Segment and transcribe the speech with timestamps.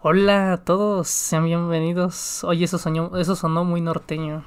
[0.00, 2.44] Hola a todos, sean bienvenidos.
[2.44, 4.44] Oye, eso, soñó, eso sonó muy norteño.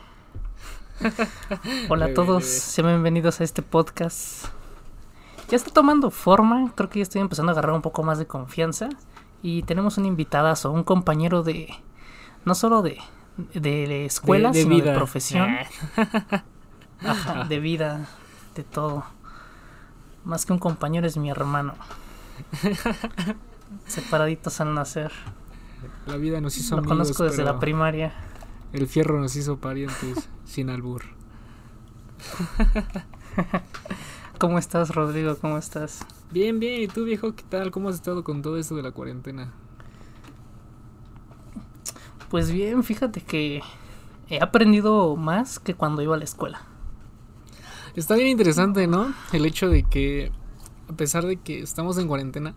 [1.90, 4.46] Hola a todos, sean bienvenidos a este podcast.
[5.50, 8.28] Ya está tomando forma, creo que ya estoy empezando a agarrar un poco más de
[8.28, 8.88] confianza.
[9.44, 11.68] Y tenemos un invitadazo, un compañero de.
[12.46, 13.00] No solo de,
[13.54, 15.58] de escuela, sino de profesión.
[17.50, 18.08] de vida,
[18.56, 19.04] de todo.
[20.24, 21.74] Más que un compañero es mi hermano.
[23.86, 25.12] Separaditos al nacer.
[26.12, 28.12] La vida nos hizo Lo conozco desde la primaria.
[28.74, 31.04] El fierro nos hizo parientes sin albur.
[34.38, 35.38] ¿Cómo estás, Rodrigo?
[35.38, 36.06] ¿Cómo estás?
[36.30, 36.82] Bien, bien.
[36.82, 37.34] ¿Y tú, viejo?
[37.34, 37.72] ¿Qué tal?
[37.72, 39.54] ¿Cómo has estado con todo esto de la cuarentena?
[42.30, 43.62] Pues bien, fíjate que
[44.28, 46.62] he aprendido más que cuando iba a la escuela.
[47.96, 49.14] Está bien interesante, ¿no?
[49.32, 50.34] El hecho de que,
[50.90, 52.54] a pesar de que estamos en cuarentena,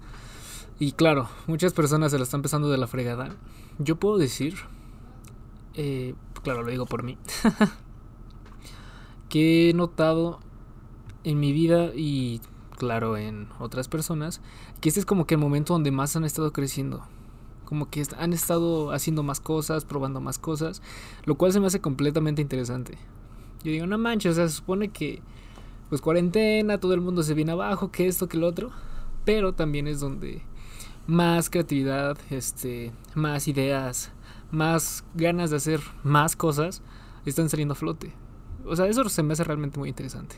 [0.78, 3.30] y claro, muchas personas se la están empezando de la fregada.
[3.78, 4.56] Yo puedo decir,
[5.74, 7.17] eh, claro, lo digo por mí,
[9.28, 10.41] que he notado
[11.22, 12.41] en mi vida y
[12.77, 14.41] claro en otras personas
[14.80, 17.02] que este es como que el momento donde más han estado creciendo.
[17.64, 20.83] Como que han estado haciendo más cosas, probando más cosas,
[21.25, 22.98] lo cual se me hace completamente interesante.
[23.64, 25.22] Yo digo, no manches, o sea, se supone que
[25.89, 28.70] pues cuarentena, todo el mundo se viene abajo, que esto, que lo otro,
[29.25, 30.42] pero también es donde
[31.06, 34.10] más creatividad, este, más ideas,
[34.50, 36.83] más ganas de hacer más cosas
[37.27, 38.12] están saliendo a flote.
[38.66, 40.36] O sea, eso se me hace realmente muy interesante.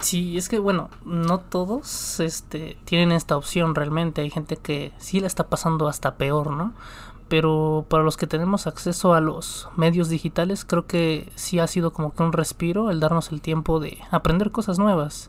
[0.00, 4.20] Sí, es que bueno, no todos este tienen esta opción realmente.
[4.20, 6.74] Hay gente que sí la está pasando hasta peor, ¿no?
[7.28, 11.92] Pero para los que tenemos acceso a los medios digitales, creo que sí ha sido
[11.92, 15.28] como que un respiro el darnos el tiempo de aprender cosas nuevas.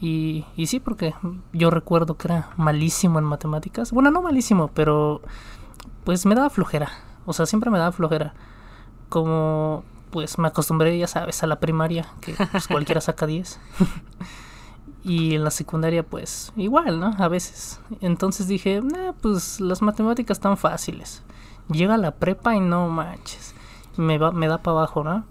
[0.00, 1.14] Y, y sí, porque
[1.52, 3.92] yo recuerdo que era malísimo en matemáticas.
[3.92, 5.22] Bueno, no malísimo, pero
[6.04, 6.90] pues me daba flojera.
[7.26, 8.34] O sea, siempre me daba flojera.
[9.08, 13.60] Como pues me acostumbré, ya sabes, a la primaria, que pues, cualquiera saca 10.
[15.04, 17.14] y en la secundaria, pues igual, ¿no?
[17.18, 17.80] A veces.
[18.00, 18.82] Entonces dije,
[19.20, 21.22] pues las matemáticas están fáciles.
[21.70, 23.54] Llega a la prepa y no manches.
[23.96, 25.24] Me, va, me da para abajo, ¿no?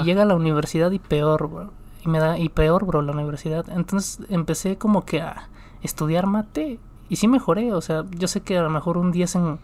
[0.00, 3.12] Y llega a la universidad y peor, bro y me da y peor, bro, la
[3.12, 3.68] universidad.
[3.70, 5.48] Entonces empecé como que a
[5.82, 6.78] estudiar mate
[7.08, 9.58] y sí mejoré, o sea, yo sé que a lo mejor un 10 en,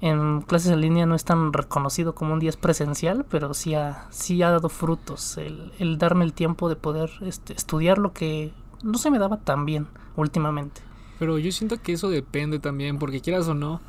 [0.00, 4.06] en clases en línea no es tan reconocido como un 10 presencial, pero sí ha,
[4.10, 8.52] sí ha dado frutos el, el darme el tiempo de poder este, estudiar lo que
[8.82, 10.80] no se me daba tan bien últimamente.
[11.18, 13.80] Pero yo siento que eso depende también, porque quieras o no,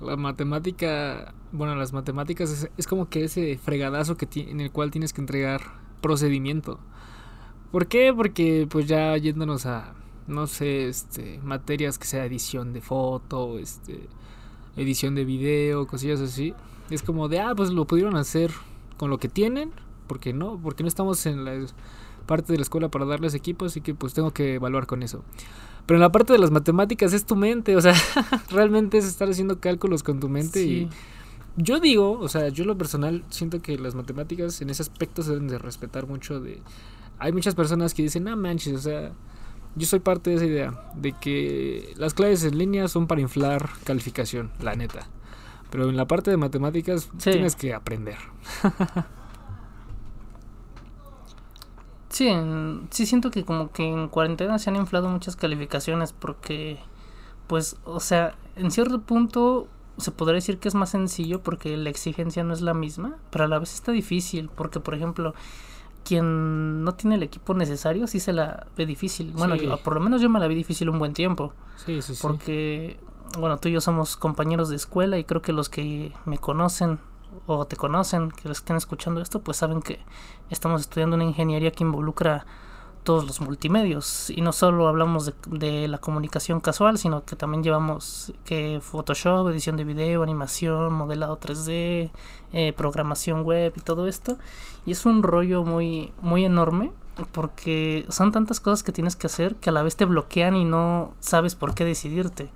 [0.00, 4.90] la matemática, bueno, las matemáticas es, es como que ese fregadazo que en el cual
[4.90, 5.60] tienes que entregar
[6.00, 6.78] procedimiento.
[7.72, 8.12] ¿Por qué?
[8.14, 9.94] Porque pues ya yéndonos a,
[10.26, 14.08] no sé, este, materias que sea edición de foto, este,
[14.76, 16.54] edición de video, cosillas así.
[16.90, 18.50] Es como de, ah, pues lo pudieron hacer
[18.98, 19.72] con lo que tienen,
[20.06, 21.66] porque no, porque no estamos en la
[22.26, 25.24] parte de la escuela para darles equipos, así que pues tengo que evaluar con eso.
[25.86, 27.94] Pero en la parte de las matemáticas es tu mente, o sea,
[28.50, 30.90] realmente es estar haciendo cálculos con tu mente y
[31.56, 35.32] yo digo, o sea, yo lo personal siento que las matemáticas en ese aspecto se
[35.32, 36.60] deben de respetar mucho de
[37.18, 39.12] hay muchas personas que dicen, no manches, o sea,
[39.74, 43.70] yo soy parte de esa idea, de que las clases en línea son para inflar
[43.84, 45.06] calificación, la neta.
[45.70, 48.18] Pero en la parte de matemáticas tienes que aprender.
[52.10, 52.30] sí,
[52.90, 56.78] sí siento que como que en cuarentena se han inflado muchas calificaciones porque,
[57.46, 61.88] pues, o sea, en cierto punto se podría decir que es más sencillo porque la
[61.88, 65.34] exigencia no es la misma, pero a la vez está difícil porque, por ejemplo,
[66.02, 69.32] quien no tiene el equipo necesario sí se la ve difícil.
[69.32, 71.52] Bueno, yo, por lo menos yo me la vi difícil un buen tiempo.
[71.76, 72.22] Sí, sí, sí.
[72.22, 73.00] Porque,
[73.38, 76.98] bueno, tú y yo somos compañeros de escuela y creo que los que me conocen
[77.46, 80.00] o te conocen, que los estén escuchando esto, pues saben que
[80.50, 82.46] estamos estudiando una ingeniería que involucra
[83.02, 88.32] todos los multimedios y no solo hablamos de, la comunicación casual sino que también llevamos
[88.44, 92.10] que Photoshop, edición de video, animación, modelado 3D,
[92.52, 94.38] eh, programación web y todo esto
[94.86, 96.92] y es un rollo muy muy enorme
[97.32, 100.64] porque son tantas cosas que tienes que hacer que a la vez te bloquean y
[100.64, 102.50] no sabes por qué decidirte.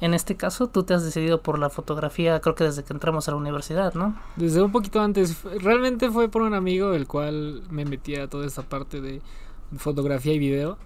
[0.00, 3.26] En este caso, tú te has decidido por la fotografía, creo que desde que entramos
[3.26, 4.16] a la universidad, ¿no?
[4.36, 5.42] Desde un poquito antes.
[5.60, 9.20] Realmente fue por un amigo el cual me metía a toda esta parte de
[9.76, 10.78] fotografía y video.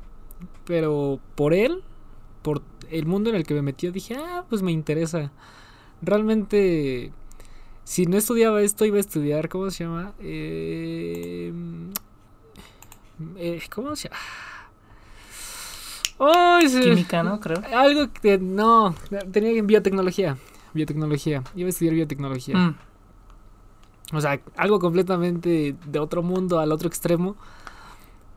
[0.64, 1.82] Pero por él,
[2.42, 5.30] por el mundo en el que me metió, dije, ah, pues me interesa.
[6.00, 7.12] Realmente,
[7.84, 10.12] si no estudiaba esto, iba a estudiar, ¿cómo se llama?
[10.20, 11.52] Eh,
[13.36, 14.20] eh, ¿Cómo se llama?
[16.18, 16.58] Oh.
[16.60, 17.40] Química, ¿no?
[17.40, 17.62] Creo.
[17.74, 18.94] Algo que no,
[19.32, 20.36] tenía biotecnología.
[20.72, 21.42] Biotecnología.
[21.54, 22.56] Iba a estudiar biotecnología.
[22.56, 22.74] Mm,
[24.12, 27.36] O sea, algo completamente de otro mundo al otro extremo.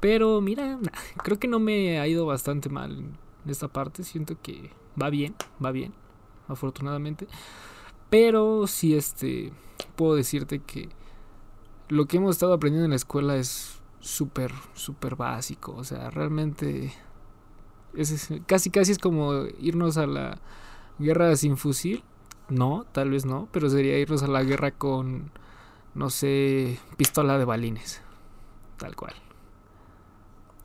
[0.05, 0.77] Pero mira,
[1.23, 3.17] creo que no me ha ido bastante mal en
[3.49, 4.03] esta parte.
[4.03, 4.69] Siento que
[5.01, 5.95] va bien, va bien,
[6.47, 7.27] afortunadamente.
[8.11, 9.51] Pero sí, este,
[9.95, 10.89] puedo decirte que
[11.89, 15.73] lo que hemos estado aprendiendo en la escuela es súper, súper básico.
[15.75, 16.93] O sea, realmente
[17.95, 20.39] es, casi, casi es como irnos a la
[20.99, 22.03] guerra sin fusil.
[22.47, 25.31] No, tal vez no, pero sería irnos a la guerra con,
[25.95, 28.03] no sé, pistola de balines.
[28.77, 29.15] Tal cual.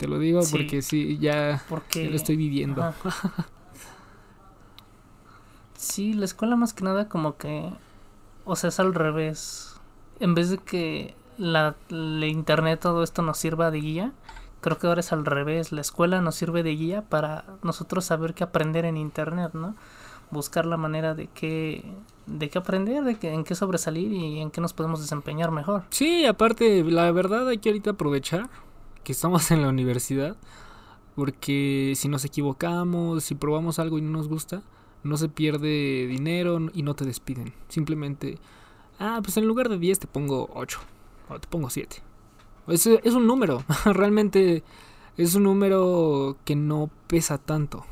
[0.00, 0.56] Te lo digo Sí.
[0.56, 2.04] porque sí, ya, porque...
[2.04, 2.82] ya lo estoy viviendo.
[2.82, 3.46] Ajá.
[5.76, 7.70] Sí, la escuela más que nada como que,
[8.46, 9.78] o sea, es al revés.
[10.18, 14.12] En vez de que la, la internet todo esto nos sirva de guía,
[14.62, 15.70] creo que ahora es al revés.
[15.70, 19.74] La escuela nos sirve de guía para nosotros saber qué aprender en internet, ¿no?
[20.30, 21.84] Buscar la manera de qué,
[22.26, 25.82] de qué aprender, de qué, en qué sobresalir y en qué nos podemos desempeñar mejor.
[25.90, 28.48] Sí, aparte, la verdad hay que ahorita aprovechar
[29.04, 30.36] que estamos en la universidad,
[31.14, 34.62] porque si nos equivocamos, si probamos algo y no nos gusta,
[35.02, 37.52] no se pierde dinero y no te despiden.
[37.68, 38.38] Simplemente,
[38.98, 40.78] ah, pues en lugar de 10 te pongo 8
[41.28, 41.96] o te pongo 7.
[42.68, 44.62] Es, es un número, realmente
[45.16, 47.84] es un número que no pesa tanto.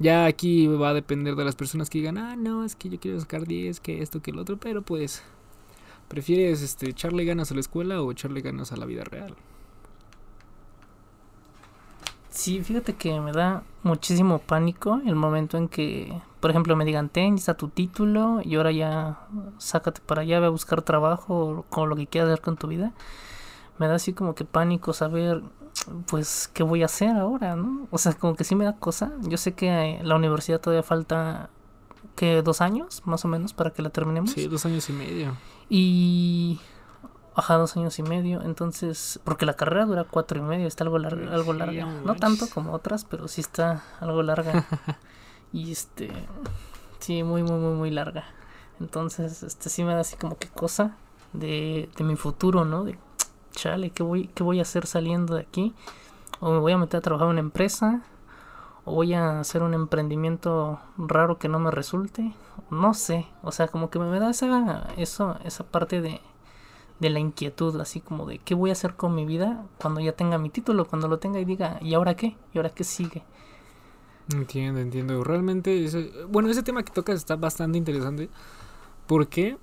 [0.00, 3.00] Ya aquí va a depender de las personas que digan, ah, no, es que yo
[3.00, 5.24] quiero sacar 10, que esto, que el otro, pero pues
[6.08, 9.36] ¿Prefieres este, echarle ganas a la escuela o echarle ganas a la vida real?
[12.38, 17.08] Sí, fíjate que me da muchísimo pánico el momento en que, por ejemplo, me digan,
[17.08, 19.26] ten, ya está tu título y ahora ya
[19.58, 22.68] sácate para allá, ve a buscar trabajo o con lo que quieras hacer con tu
[22.68, 22.92] vida.
[23.78, 25.42] Me da así como que pánico saber,
[26.06, 27.88] pues, qué voy a hacer ahora, ¿no?
[27.90, 29.14] O sea, como que sí me da cosa.
[29.22, 31.50] Yo sé que eh, la universidad todavía falta,
[32.14, 34.30] que dos años, más o menos, para que la terminemos.
[34.30, 35.36] Sí, dos años y medio.
[35.68, 36.60] Y...
[37.38, 38.42] Ajá, dos años y medio.
[38.42, 41.86] Entonces, porque la carrera dura cuatro y medio, está algo larga, algo Sí, larga.
[42.04, 44.66] no tanto como otras, pero sí está algo larga.
[45.52, 46.10] y este,
[46.98, 48.24] sí, muy, muy, muy, muy larga.
[48.80, 50.96] Entonces, este sí me da así como que cosa
[51.32, 52.82] de, de mi futuro, ¿no?
[52.82, 52.98] De,
[53.52, 55.76] chale, ¿qué voy, ¿qué voy a hacer saliendo de aquí?
[56.40, 58.02] O me voy a meter a trabajar en una empresa,
[58.84, 62.34] o voy a hacer un emprendimiento raro que no me resulte.
[62.70, 66.20] No sé, o sea, como que me da esa, eso, esa parte de,
[67.00, 70.12] de la inquietud, así como de qué voy a hacer con mi vida cuando ya
[70.12, 72.36] tenga mi título, cuando lo tenga y diga, ¿y ahora qué?
[72.52, 73.22] ¿Y ahora qué sigue?
[74.32, 75.24] Entiendo, entiendo.
[75.24, 75.88] Realmente,
[76.28, 78.28] bueno, ese tema que tocas está bastante interesante.
[79.06, 79.56] ¿Por qué?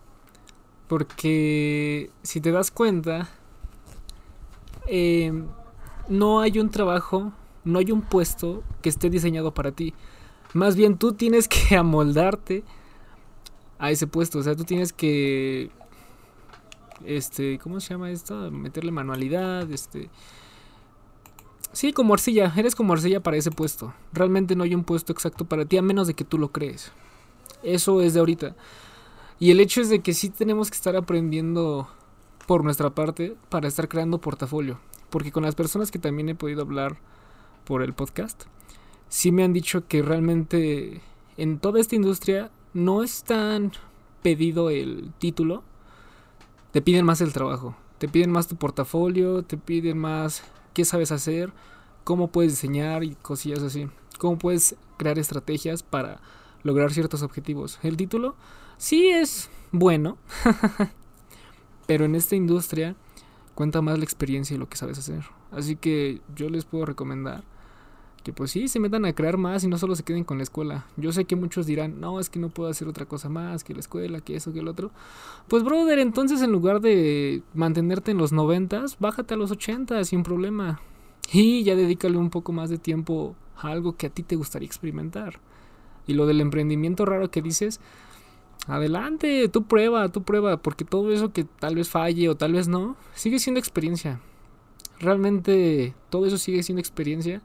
[0.88, 3.30] Porque si te das cuenta,
[4.88, 5.32] eh,
[6.08, 7.32] no hay un trabajo,
[7.64, 9.94] no hay un puesto que esté diseñado para ti.
[10.54, 12.64] Más bien tú tienes que amoldarte
[13.78, 14.40] a ese puesto.
[14.40, 15.70] O sea, tú tienes que,
[17.04, 18.52] este, ¿cómo se llama esto?
[18.52, 20.10] Meterle manualidad, este,
[21.76, 23.94] Sí, como arcilla, eres como arcilla para ese puesto.
[24.14, 26.94] Realmente no hay un puesto exacto para ti a menos de que tú lo crees.
[27.64, 28.56] Eso es de ahorita.
[29.40, 31.90] Y el hecho es de que sí tenemos que estar aprendiendo
[32.48, 34.80] por nuestra parte para estar creando portafolio.
[35.10, 36.96] Porque con las personas que también he podido hablar
[37.66, 38.46] por el podcast,
[39.10, 41.02] sí me han dicho que realmente
[41.36, 43.74] en toda esta industria no es tan
[44.22, 45.64] pedido el título,
[46.76, 51.14] te piden más el trabajo, te piden más tu portafolio, te piden más qué sabes
[51.14, 51.54] hacer,
[52.04, 53.88] cómo puedes diseñar y cosillas así,
[54.20, 56.20] cómo puedes crear estrategias para
[56.64, 57.80] lograr ciertos objetivos.
[57.82, 58.36] El título
[58.76, 60.18] sí es bueno,
[61.88, 62.98] pero en esta industria
[63.54, 65.24] cuenta más la experiencia y lo que sabes hacer.
[65.52, 67.46] Así que yo les puedo recomendar
[68.26, 70.44] que pues sí, se metan a crear más y no solo se queden con la
[70.44, 70.88] escuela.
[70.98, 73.76] Yo sé que muchos dirán, no, es que no puedo hacer otra cosa más que
[73.76, 74.90] la escuela, que eso, que el otro.
[75.48, 80.24] Pues brother, entonces en lugar de mantenerte en los noventas, bájate a los ochentas sin
[80.24, 80.82] problema.
[81.32, 84.66] Y ya dedícale un poco más de tiempo a algo que a ti te gustaría
[84.66, 85.40] experimentar.
[86.08, 87.80] Y lo del emprendimiento raro que dices,
[88.66, 92.68] adelante, tú prueba, tú prueba, porque todo eso que tal vez falle o tal vez
[92.68, 94.20] no, sigue siendo experiencia.
[95.00, 97.44] Realmente todo eso sigue siendo experiencia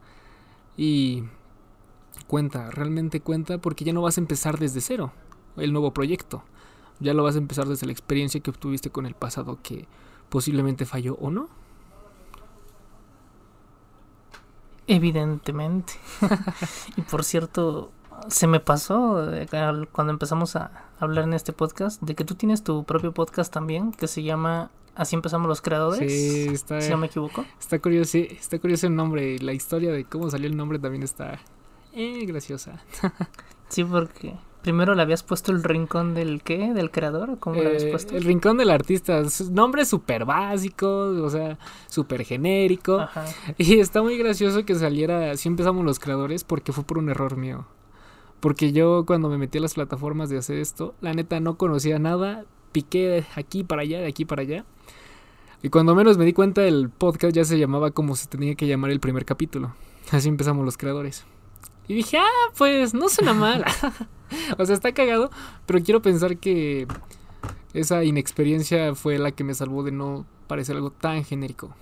[0.76, 1.24] y
[2.26, 5.12] cuenta, realmente cuenta porque ya no vas a empezar desde cero
[5.56, 6.42] el nuevo proyecto.
[7.00, 9.86] Ya lo vas a empezar desde la experiencia que obtuviste con el pasado que
[10.28, 11.48] posiblemente falló o no.
[14.86, 15.94] Evidentemente.
[16.96, 17.90] y por cierto,
[18.28, 19.46] se me pasó eh,
[19.92, 23.92] cuando empezamos a hablar en este podcast de que tú tienes tu propio podcast también
[23.92, 24.70] que se llama
[25.00, 26.12] Así empezamos los creadores.
[26.12, 26.78] Sí, está.
[26.82, 27.46] Si no me equivoco.
[27.58, 29.38] Está curioso, sí, está curioso el nombre.
[29.38, 31.38] La historia de cómo salió el nombre también está
[31.94, 32.82] eh, graciosa.
[33.68, 37.84] sí, porque primero le habías puesto el rincón del qué, del creador, ¿cómo le habías
[37.84, 38.14] Eh, puesto?
[38.14, 39.22] el rincón del artista.
[39.50, 42.98] Nombre súper básico, o sea, súper genérico.
[43.00, 43.24] Ajá.
[43.56, 47.38] Y está muy gracioso que saliera, así empezamos los creadores, porque fue por un error
[47.38, 47.64] mío.
[48.40, 51.98] Porque yo cuando me metí a las plataformas de hacer esto, la neta no conocía
[51.98, 54.66] nada, piqué de aquí para allá, de aquí para allá.
[55.62, 58.66] Y cuando menos me di cuenta, el podcast ya se llamaba como se tenía que
[58.66, 59.74] llamar el primer capítulo.
[60.10, 61.24] Así empezamos los creadores.
[61.86, 63.64] Y dije, ah, pues no suena mal.
[64.58, 65.30] o sea, está cagado,
[65.66, 66.86] pero quiero pensar que
[67.74, 71.74] esa inexperiencia fue la que me salvó de no parecer algo tan genérico.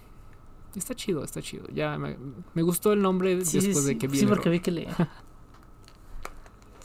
[0.75, 1.67] Está chido, está chido.
[1.73, 2.17] Ya me,
[2.55, 4.89] me gustó el nombre Sí, después sí, de que vi sí, porque vi que le...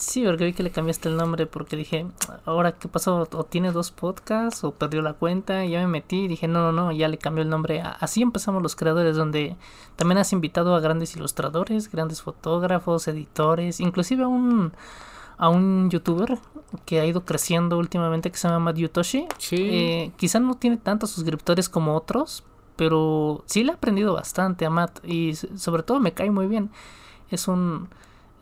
[0.03, 2.05] Sí, porque vi que le cambiaste el nombre porque dije,
[2.45, 6.25] ahora qué pasó, o tiene dos podcasts o perdió la cuenta, y ya me metí
[6.25, 7.81] y dije, no, no, no, ya le cambió el nombre.
[7.81, 9.55] Así empezamos los creadores, donde
[9.95, 14.73] también has invitado a grandes ilustradores, grandes fotógrafos, editores, inclusive a un,
[15.37, 16.37] a un youtuber
[16.85, 19.27] que ha ido creciendo últimamente que se llama Matt Yutoshi.
[19.37, 22.43] Sí, Eh, quizá no tiene tantos suscriptores como otros,
[22.75, 26.71] pero sí le he aprendido bastante a Matt y sobre todo me cae muy bien.
[27.29, 27.87] Es un,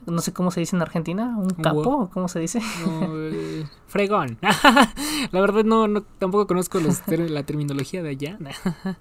[0.06, 2.00] no sé cómo se dice en Argentina, un capo, guau.
[2.02, 2.60] ¿o ¿cómo se dice?
[2.86, 4.38] no, eh, fregón.
[5.32, 8.38] la verdad no, no tampoco conozco los ter- la terminología de allá.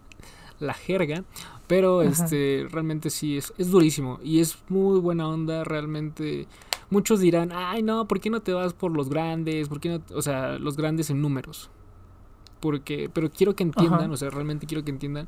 [0.59, 1.23] la jerga,
[1.67, 2.09] pero Ajá.
[2.09, 6.47] este realmente sí es, es durísimo y es muy buena onda realmente.
[6.91, 9.69] Muchos dirán, "Ay, no, ¿por qué no te vas por los grandes?
[9.69, 11.69] ¿Por qué no, o sea, los grandes en números?"
[12.59, 14.11] Porque pero quiero que entiendan, Ajá.
[14.11, 15.27] o sea, realmente quiero que entiendan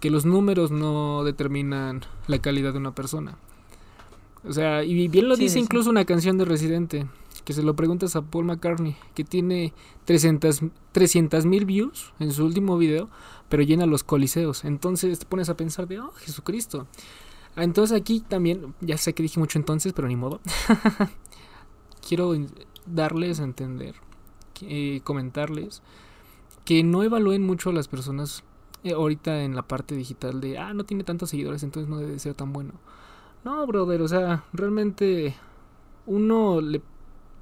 [0.00, 3.36] que los números no determinan la calidad de una persona.
[4.46, 7.06] O sea, y bien lo Sí, dice sí, incluso una canción de Residente,
[7.44, 9.72] que se lo preguntas a Paul McCartney, que tiene
[10.04, 13.08] 300 mil views en su último video,
[13.48, 14.64] pero llena los coliseos.
[14.64, 16.86] Entonces te pones a pensar de, oh, Jesucristo.
[17.56, 20.40] Ah, Entonces aquí también, ya sé que dije mucho entonces, pero ni modo.
[22.06, 22.34] Quiero
[22.86, 23.94] darles a entender,
[24.62, 25.82] eh, comentarles,
[26.64, 28.42] que no evalúen mucho a las personas
[28.82, 32.18] eh, ahorita en la parte digital de, ah, no tiene tantos seguidores, entonces no debe
[32.18, 32.74] ser tan bueno.
[33.44, 35.34] No, brother, o sea, realmente
[36.06, 36.80] uno le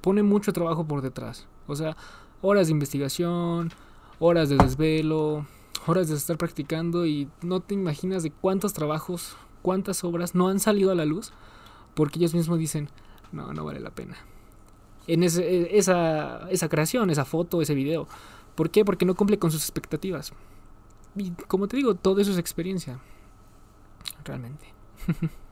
[0.01, 1.47] pone mucho trabajo por detrás.
[1.67, 1.95] O sea,
[2.41, 3.71] horas de investigación,
[4.19, 5.45] horas de desvelo,
[5.87, 10.59] horas de estar practicando y no te imaginas de cuántos trabajos, cuántas obras no han
[10.59, 11.31] salido a la luz
[11.95, 12.89] porque ellos mismos dicen,
[13.31, 14.17] no, no vale la pena.
[15.07, 18.07] En ese- e- esa, esa creación, esa foto, ese video.
[18.55, 18.83] ¿Por qué?
[18.85, 20.33] Porque no cumple con sus expectativas.
[21.15, 22.99] Y como te digo, todo eso es experiencia.
[24.25, 24.65] Realmente.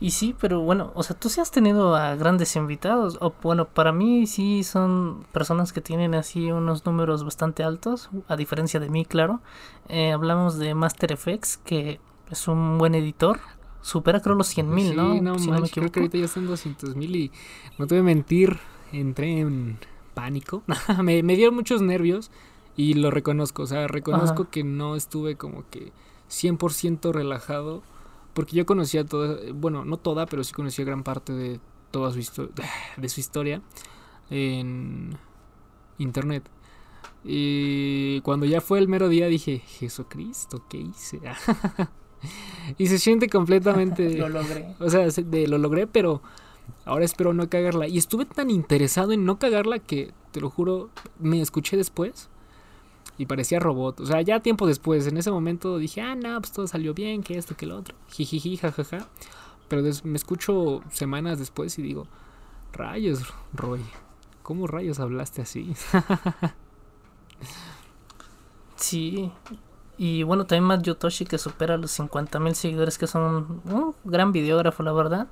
[0.00, 3.66] Y sí, pero bueno, o sea, tú sí has tenido a grandes invitados, o bueno,
[3.66, 8.90] para mí sí son personas que tienen así unos números bastante altos, a diferencia de
[8.90, 9.40] mí, claro.
[9.88, 13.38] Eh, hablamos de Master FX, que es un buen editor,
[13.82, 15.14] supera creo los 100 mil, Sí, ¿no?
[15.20, 17.30] no, si no me creo que ahorita ya están 200 mil y
[17.78, 18.58] no te voy a mentir,
[18.92, 19.78] entré en
[20.14, 20.62] pánico.
[21.02, 22.30] me, me dieron muchos nervios
[22.76, 23.62] y lo reconozco.
[23.62, 24.50] O sea, reconozco Ajá.
[24.50, 25.92] que no estuve como que
[26.30, 27.82] 100% relajado
[28.34, 31.60] porque yo conocía toda, bueno, no toda, pero sí conocía gran parte de
[31.90, 32.50] toda su, histo-
[32.96, 33.62] de su historia
[34.30, 35.16] en
[35.98, 36.48] internet.
[37.24, 41.20] Y cuando ya fue el mero día dije, Jesucristo, ¿qué hice?
[42.78, 44.14] y se siente completamente...
[44.18, 44.74] Lo logré.
[44.78, 46.22] O sea, se- de- lo logré, pero
[46.84, 47.88] ahora espero no cagarla.
[47.88, 52.28] Y estuve tan interesado en no cagarla que, te lo juro, me escuché después
[53.18, 54.00] y parecía robot.
[54.00, 57.22] O sea, ya tiempo después, en ese momento dije, ah, no, pues todo salió bien,
[57.22, 57.94] que esto, que lo otro.
[58.10, 59.06] Jijiji, jajaja.
[59.68, 62.06] Pero me escucho semanas después y digo,
[62.72, 63.80] rayos, Roy,
[64.42, 65.72] ¿cómo rayos hablaste así?
[68.76, 69.30] Sí.
[69.96, 74.32] Y bueno, también Matt Yotoshi que supera los 50 mil seguidores, que son un gran
[74.32, 75.28] videógrafo, la verdad.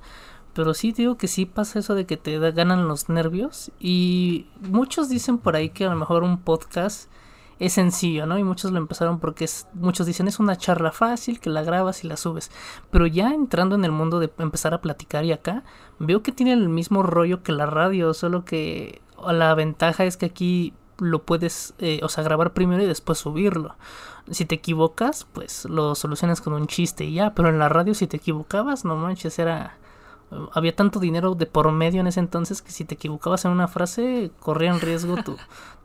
[0.53, 3.71] Pero sí digo que sí pasa eso de que te da- ganan los nervios.
[3.79, 7.09] Y muchos dicen por ahí que a lo mejor un podcast
[7.59, 8.37] es sencillo, ¿no?
[8.37, 12.03] Y muchos lo empezaron porque es, muchos dicen es una charla fácil que la grabas
[12.03, 12.51] y la subes.
[12.91, 15.63] Pero ya entrando en el mundo de empezar a platicar y acá,
[15.99, 20.25] veo que tiene el mismo rollo que la radio, solo que la ventaja es que
[20.25, 23.75] aquí lo puedes, eh, o sea, grabar primero y después subirlo.
[24.31, 27.93] Si te equivocas, pues lo solucionas con un chiste y ya, pero en la radio
[27.93, 29.77] si te equivocabas, no manches, era...
[30.53, 33.67] Había tanto dinero de por medio en ese entonces que si te equivocabas en una
[33.67, 35.35] frase, corría en riesgo tu,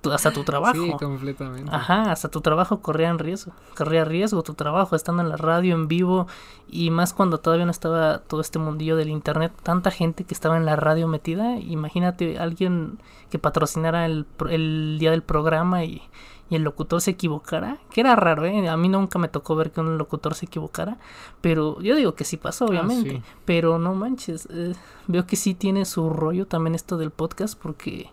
[0.00, 0.74] tu- hasta tu trabajo.
[0.74, 1.70] Sí, completamente.
[1.74, 3.52] Ajá, hasta tu trabajo corría en riesgo.
[3.76, 6.26] Corría riesgo tu trabajo estando en la radio en vivo
[6.68, 10.56] y más cuando todavía no estaba todo este mundillo del internet, tanta gente que estaba
[10.56, 11.58] en la radio metida.
[11.58, 12.98] Imagínate alguien
[13.30, 16.02] que patrocinara el, el día del programa y,
[16.50, 18.68] y el locutor se equivocara, que era raro, ¿eh?
[18.68, 20.96] A mí nunca me tocó ver que un locutor se equivocara,
[21.40, 23.22] pero yo digo que sí pasó, Ah, obviamente, sí.
[23.44, 24.74] pero no manches, eh,
[25.06, 28.10] veo que sí tiene su rollo también esto del podcast, porque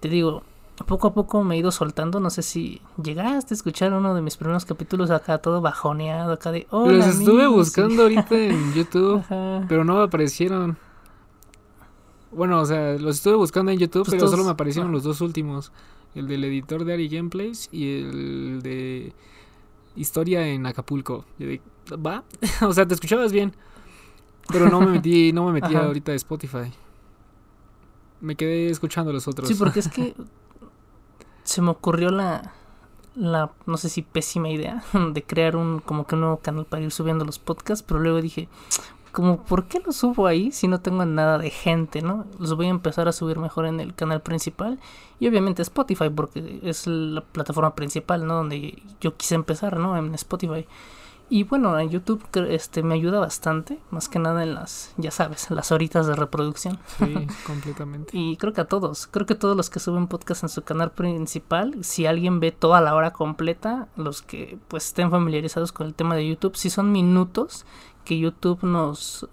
[0.00, 0.42] te digo,
[0.86, 4.22] poco a poco me he ido soltando, no sé si llegaste a escuchar uno de
[4.22, 6.66] mis primeros capítulos acá todo bajoneado, acá de...
[6.70, 9.64] Hola, Los estuve amigos", buscando ahorita en YouTube, Ajá.
[9.68, 10.78] pero no me aparecieron.
[12.32, 14.94] Bueno, o sea, los estuve buscando en YouTube, Pues pero todos- solo me aparecieron ah.
[14.94, 15.72] los dos últimos.
[16.14, 19.12] El del editor de Ari Gameplays y el de
[19.96, 21.24] Historia en Acapulco.
[21.38, 21.60] Yo de,
[21.94, 22.24] ¿va?
[22.62, 23.54] o sea, te escuchabas bien.
[24.48, 26.72] Pero no me metí, no me metí ahorita a Spotify.
[28.20, 29.48] Me quedé escuchando los otros.
[29.48, 30.14] Sí, porque es que
[31.44, 32.52] se me ocurrió la,
[33.14, 36.82] la, no sé si pésima idea de crear un, como que un nuevo canal para
[36.82, 38.48] ir subiendo los podcasts, pero luego dije,
[39.10, 42.26] como, ¿por qué los subo ahí si no tengo nada de gente, no?
[42.38, 44.78] Los voy a empezar a subir mejor en el canal principal
[45.18, 48.34] y obviamente Spotify, porque es la plataforma principal, ¿no?
[48.36, 49.96] Donde yo quise empezar, ¿no?
[49.96, 50.66] En Spotify.
[51.32, 55.48] Y bueno, en YouTube este, me ayuda bastante, más que nada en las, ya sabes,
[55.52, 56.80] las horitas de reproducción.
[56.98, 57.14] Sí,
[57.46, 58.10] completamente.
[58.12, 60.90] Y creo que a todos, creo que todos los que suben podcast en su canal
[60.90, 65.94] principal, si alguien ve toda la hora completa, los que pues estén familiarizados con el
[65.94, 67.64] tema de YouTube, si son minutos
[68.04, 69.28] que YouTube nos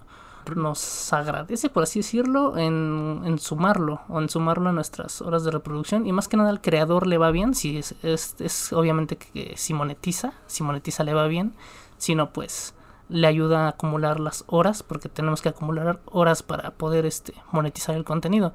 [0.56, 5.52] nos agradece, por así decirlo, en, en sumarlo o en sumarlo a nuestras horas de
[5.52, 9.18] reproducción y más que nada al creador le va bien, si es, es, es obviamente
[9.18, 11.54] que si monetiza, si monetiza le va bien,
[11.98, 12.74] si no pues
[13.10, 17.96] le ayuda a acumular las horas porque tenemos que acumular horas para poder este monetizar
[17.96, 18.54] el contenido.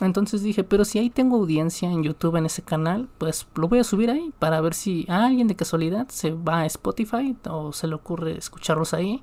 [0.00, 3.78] Entonces dije, pero si ahí tengo audiencia en YouTube en ese canal, pues lo voy
[3.78, 7.72] a subir ahí para ver si a alguien de casualidad se va a Spotify o
[7.72, 9.22] se le ocurre escucharlos ahí.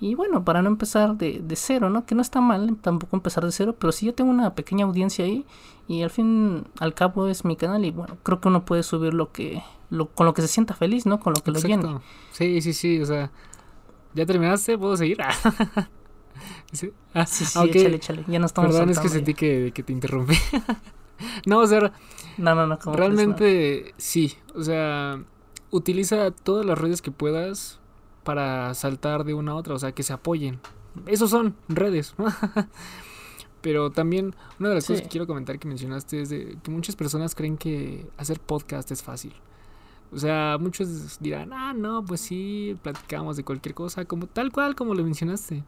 [0.00, 2.04] Y bueno, para no empezar de, de cero, ¿no?
[2.04, 5.24] Que no está mal tampoco empezar de cero, pero si yo tengo una pequeña audiencia
[5.24, 5.46] ahí
[5.86, 9.14] y al fin, al cabo es mi canal y bueno, creo que uno puede subir
[9.14, 11.20] lo que, lo, con lo que se sienta feliz, ¿no?
[11.20, 12.00] Con lo que lo llene.
[12.32, 13.30] Sí, sí, sí, o sea,
[14.14, 14.76] ¿ya terminaste?
[14.76, 15.18] ¿Puedo seguir?
[16.72, 17.74] sí, ah, Sí, sí, ah, ok.
[17.74, 18.24] échale, échale.
[18.28, 20.34] Ya no estamos Perdón, es que sentí que, que te interrumpí.
[21.46, 21.92] no, o sea.
[22.38, 22.78] No, no, no.
[22.94, 24.34] realmente sí.
[24.54, 25.22] O sea,
[25.70, 27.80] utiliza todas las redes que puedas
[28.24, 30.60] para saltar de una a otra, o sea, que se apoyen.
[31.06, 32.14] Esos son redes.
[33.62, 36.96] Pero también una de las cosas que quiero comentar que mencionaste es de que muchas
[36.96, 39.32] personas creen que hacer podcast es fácil.
[40.12, 44.74] O sea, muchos dirán, ah, no, pues sí, platicamos de cualquier cosa, como tal cual
[44.74, 45.64] como lo mencionaste.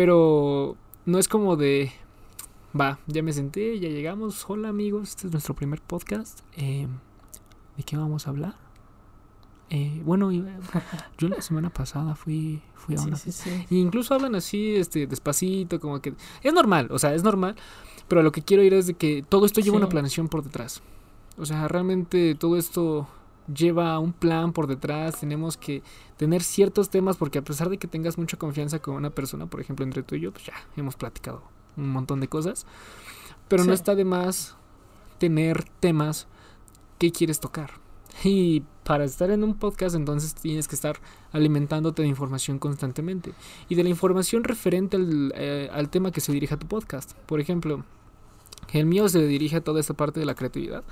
[0.00, 1.92] Pero no es como de,
[2.74, 6.40] va, ya me senté, ya llegamos, hola amigos, este es nuestro primer podcast.
[6.56, 6.88] eh,
[7.76, 8.54] ¿De qué vamos a hablar?
[9.68, 10.30] Eh, bueno,
[11.18, 13.66] yo la semana pasada fui, fui a Sí, una sí, sí.
[13.68, 16.14] y incluso hablan así, este, despacito, como que...
[16.42, 17.56] Es normal, o sea, es normal.
[18.08, 19.82] Pero a lo que quiero ir es de que todo esto lleva Sí.
[19.82, 20.80] una planeación por detrás.
[21.36, 23.06] O sea, realmente todo esto
[23.52, 25.20] lleva un plan por detrás.
[25.20, 25.82] Tenemos que
[26.16, 29.60] tener ciertos temas porque a pesar de que tengas mucha confianza con una persona, por
[29.60, 31.42] ejemplo, entre tú y yo, pues ya hemos platicado
[31.76, 32.66] un montón de cosas.
[33.48, 34.56] Pero no está de más
[35.18, 36.28] tener temas
[36.98, 37.72] que quieres tocar.
[38.24, 40.98] Y para estar en un podcast entonces tienes que estar
[41.32, 43.32] alimentándote de información constantemente.
[43.68, 47.14] Y de la información referente al, eh, al tema que se dirige a tu podcast.
[47.26, 47.84] Por ejemplo,
[48.72, 50.84] el mío se dirige a toda esta parte de la creatividad.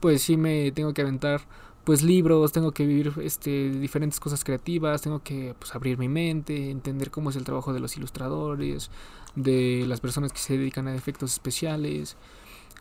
[0.00, 1.42] Pues sí me tengo que aventar
[1.84, 6.70] pues libros, tengo que vivir este, diferentes cosas creativas, tengo que pues, abrir mi mente,
[6.70, 8.90] entender cómo es el trabajo de los ilustradores,
[9.36, 12.16] de las personas que se dedican a efectos especiales,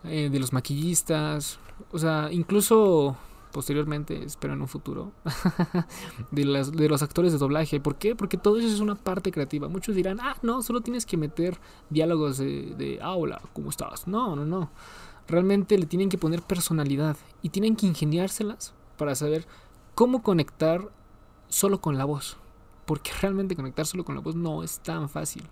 [0.05, 1.59] eh, de los maquillistas,
[1.91, 3.17] o sea, incluso
[3.51, 5.11] posteriormente, espero en un futuro,
[6.31, 7.79] de, las, de los actores de doblaje.
[7.79, 8.15] ¿Por qué?
[8.15, 9.69] Porque todo eso es una parte creativa.
[9.69, 11.59] Muchos dirán, ah, no, solo tienes que meter
[11.91, 14.07] diálogos de, de ah, hola, ¿cómo estás?
[14.07, 14.71] No, no, no.
[15.27, 19.45] Realmente le tienen que poner personalidad y tienen que ingeniárselas para saber
[19.95, 20.89] cómo conectar
[21.47, 22.37] solo con la voz.
[22.85, 25.43] Porque realmente conectar solo con la voz no es tan fácil.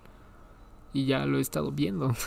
[0.92, 2.14] Y ya lo he estado viendo.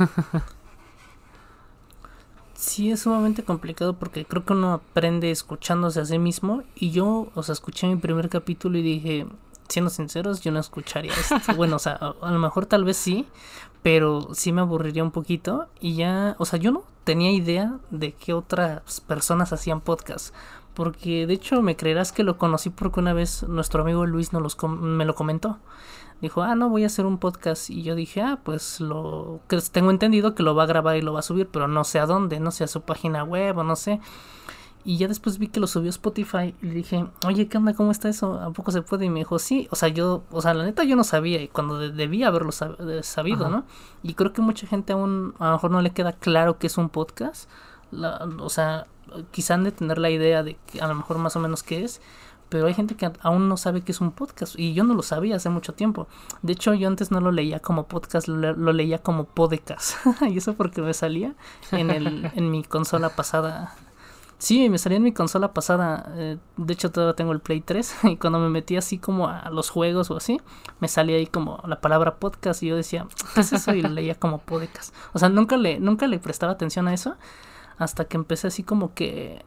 [2.55, 6.63] Sí, es sumamente complicado porque creo que uno aprende escuchándose a sí mismo.
[6.73, 9.27] Y yo, o sea, escuché mi primer capítulo y dije,
[9.67, 11.35] siendo sinceros, yo no escucharía esto.
[11.57, 13.27] bueno, o sea, a, a lo mejor tal vez sí,
[13.83, 15.67] pero sí me aburriría un poquito.
[15.81, 20.33] Y ya, o sea, yo no tenía idea de que otras personas hacían podcast.
[20.75, 24.41] Porque de hecho me creerás que lo conocí porque una vez nuestro amigo Luis nos
[24.41, 25.57] los com- me lo comentó.
[26.21, 27.69] Dijo, ah, no, voy a hacer un podcast.
[27.69, 31.01] Y yo dije, ah, pues lo que tengo entendido que lo va a grabar y
[31.01, 33.57] lo va a subir, pero no sé a dónde, no sé a su página web
[33.57, 33.99] o no sé.
[34.87, 37.73] Y ya después vi que lo subió Spotify y le dije, oye, ¿qué onda?
[37.73, 38.39] ¿Cómo está eso?
[38.39, 39.05] ¿A poco se puede?
[39.05, 39.67] Y me dijo, sí.
[39.71, 42.51] O sea, yo, o sea, la neta yo no sabía y cuando de- debía haberlo
[42.51, 43.55] sab- sabido, Ajá.
[43.57, 43.65] ¿no?
[44.03, 46.77] Y creo que mucha gente aún a lo mejor no le queda claro que es
[46.77, 47.49] un podcast.
[47.91, 48.85] La- o sea,
[49.31, 51.83] quizá han de tener la idea de que a lo mejor más o menos qué
[51.83, 52.01] es,
[52.49, 55.01] pero hay gente que aún no sabe que es un podcast y yo no lo
[55.01, 56.07] sabía hace mucho tiempo.
[56.41, 59.95] De hecho, yo antes no lo leía como podcast, lo, lo leía como podcast.
[60.29, 61.33] y eso porque me salía
[61.71, 63.75] en, el, en mi consola pasada.
[64.37, 66.11] Sí, me salía en mi consola pasada.
[66.15, 67.95] Eh, de hecho, todavía tengo el Play 3.
[68.03, 70.39] Y cuando me metí así como a los juegos o así,
[70.79, 72.61] me salía ahí como la palabra podcast.
[72.61, 73.73] Y yo decía, ¿qué es eso?
[73.73, 74.93] Y lo leía como podcast.
[75.13, 77.15] O sea, nunca le, nunca le prestaba atención a eso.
[77.77, 79.43] Hasta que empecé así como que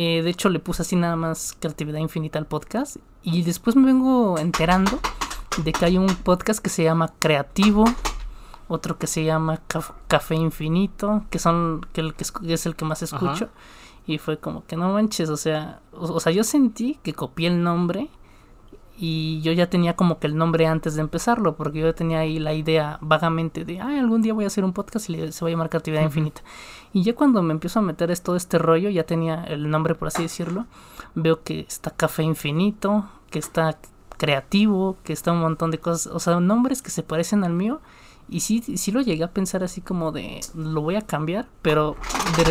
[0.00, 2.98] eh, de hecho, le puse así nada más creatividad infinita al podcast.
[3.24, 5.00] Y después me vengo enterando
[5.64, 7.84] de que hay un podcast que se llama Creativo,
[8.68, 9.60] otro que se llama
[10.06, 13.48] Café Infinito, que son que, el que es el que más escucho.
[14.06, 17.64] Y fue como que no manches, o sea, o, sea, yo sentí que copié el
[17.64, 18.08] nombre
[19.00, 22.40] y yo ya tenía como que el nombre antes de empezarlo, porque yo tenía ahí
[22.40, 25.48] la idea vagamente de, ay, algún día voy a hacer un podcast y se va
[25.48, 26.42] a llamar Creatividad Infinita.
[26.92, 30.08] Y ya cuando me empiezo a meter todo este rollo, ya tenía el nombre, por
[30.08, 30.66] así decirlo,
[31.14, 33.78] veo que está Café Infinito, que está
[34.16, 37.80] Creativo, que está un montón de cosas, o sea, nombres que se parecen al mío.
[38.28, 41.96] Y sí, sí lo llegué a pensar así como de, lo voy a cambiar, pero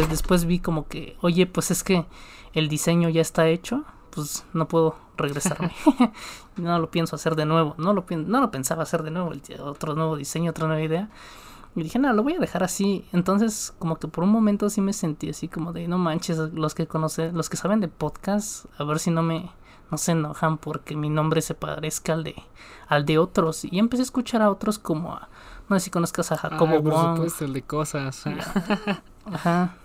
[0.10, 2.06] después vi como que, oye, pues es que
[2.54, 5.72] el diseño ya está hecho, pues no puedo regresarme.
[6.58, 7.76] no lo pienso hacer de nuevo.
[7.78, 9.32] No lo, no lo pensaba hacer de nuevo.
[9.62, 11.10] Otro nuevo diseño, otra nueva idea.
[11.76, 13.06] Y dije, no, lo voy a dejar así.
[13.14, 16.74] Entonces, como que por un momento sí me sentí así como de, no manches, los
[16.74, 19.52] que conocen, los que saben de podcast, a ver si no me,
[19.92, 22.36] no se enojan porque mi nombre se parezca al de,
[22.88, 23.64] al de otros.
[23.66, 25.30] Y empecé a escuchar a otros como, a,
[25.70, 28.24] no sé si conozcas a Jacobo ah, por supuesto, el de cosas.
[29.26, 29.76] Ajá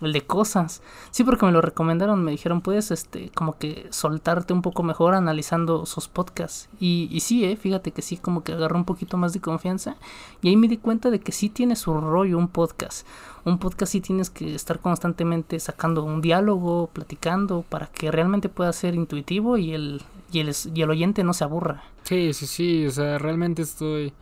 [0.00, 0.82] el de cosas.
[1.10, 5.14] Sí, porque me lo recomendaron, me dijeron, puedes, este, como que soltarte un poco mejor
[5.14, 6.68] analizando sus podcasts.
[6.78, 9.96] Y, y sí, eh, fíjate que sí, como que agarró un poquito más de confianza.
[10.42, 13.06] Y ahí me di cuenta de que sí tiene su rollo un podcast.
[13.44, 18.72] Un podcast sí tienes que estar constantemente sacando un diálogo, platicando, para que realmente pueda
[18.72, 21.82] ser intuitivo y el, y el, y el oyente no se aburra.
[22.02, 24.12] Sí, sí, sí, o sea, realmente estoy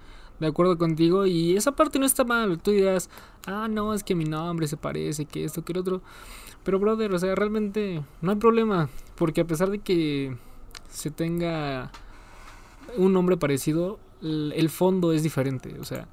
[0.41, 2.59] de acuerdo contigo y esa parte no está mal.
[2.59, 3.11] Tú dirás,
[3.47, 6.03] ah, no, es que mi nombre se parece, que esto, que el otro.
[6.65, 10.37] Pero, brother, o sea, realmente no hay problema, porque a pesar de que
[10.89, 11.93] se tenga
[12.97, 15.77] un nombre parecido, el fondo es diferente.
[15.81, 16.09] O sea,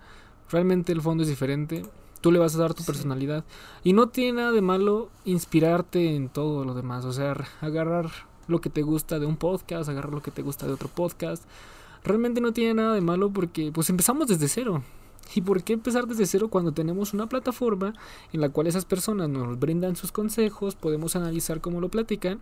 [0.49, 1.83] realmente el fondo es diferente.
[2.21, 3.43] Tú le vas a dar tu personalidad.
[3.83, 7.03] Y no tiene nada de malo inspirarte en todo lo demás.
[7.05, 8.11] O sea, agarrar
[8.47, 11.43] lo que te gusta de un podcast, agarrar lo que te gusta de otro podcast
[12.03, 14.83] realmente no tiene nada de malo porque pues empezamos desde cero.
[15.35, 17.93] ¿Y por qué empezar desde cero cuando tenemos una plataforma
[18.33, 22.39] en la cual esas personas nos brindan sus consejos, podemos analizar cómo lo platican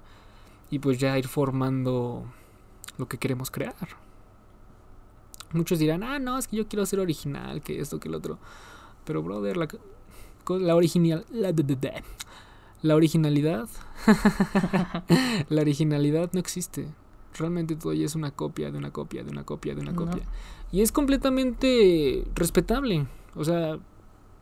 [0.70, 2.26] y pues ya ir formando
[2.98, 3.76] lo que queremos crear?
[5.54, 8.40] Muchos dirán, ah, no, es que yo quiero ser original, que esto, que el otro.
[9.06, 9.68] Pero, brother, la,
[10.48, 11.26] la original.
[11.30, 11.54] La,
[12.82, 13.68] la originalidad.
[15.50, 16.88] la originalidad no existe
[17.38, 20.24] realmente todo ya es una copia de una copia, de una copia, de una copia.
[20.72, 23.08] Y es completamente respetable.
[23.36, 23.80] O sea,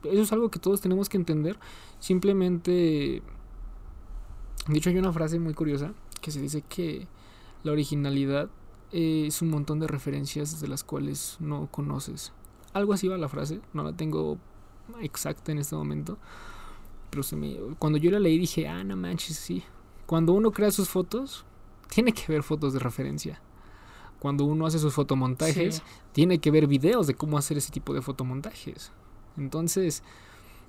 [0.03, 1.59] eso es algo que todos tenemos que entender.
[1.99, 3.21] Simplemente,
[4.67, 7.07] dicho, hay una frase muy curiosa que se dice que
[7.63, 8.49] la originalidad
[8.91, 12.33] es un montón de referencias de las cuales no conoces.
[12.73, 14.37] Algo así va la frase, no la tengo
[15.01, 16.17] exacta en este momento.
[17.09, 19.63] Pero se me, cuando yo la leí dije, ah, no manches, sí.
[20.05, 21.45] Cuando uno crea sus fotos,
[21.89, 23.41] tiene que ver fotos de referencia.
[24.19, 28.01] Cuando uno hace sus fotomontajes, tiene que ver videos de cómo hacer ese tipo de
[28.01, 28.91] fotomontajes.
[29.37, 30.03] Entonces,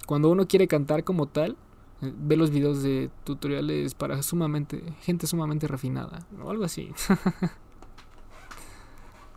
[0.06, 1.56] cuando uno quiere cantar como tal,
[2.00, 6.92] eh, ve los videos de tutoriales para sumamente gente sumamente refinada o algo así.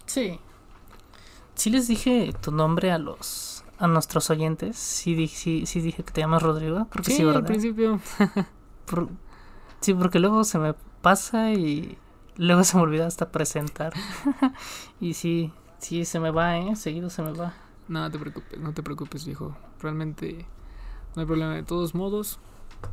[0.05, 0.39] sí.
[1.55, 4.77] Sí les dije tu nombre a los a nuestros oyentes.
[4.77, 6.87] Sí, sí, sí dije que te llamas Rodrigo.
[6.91, 7.99] Porque sí, al principio.
[9.81, 11.99] sí, porque luego se me pasa y
[12.37, 13.93] luego se me olvida hasta presentar.
[14.99, 16.75] y sí, sí, se me va, ¿eh?
[16.75, 17.53] Seguido se me va.
[17.87, 19.55] No te preocupes, no te preocupes, viejo.
[19.79, 20.47] Realmente
[21.15, 21.53] no hay problema.
[21.53, 22.39] De todos modos,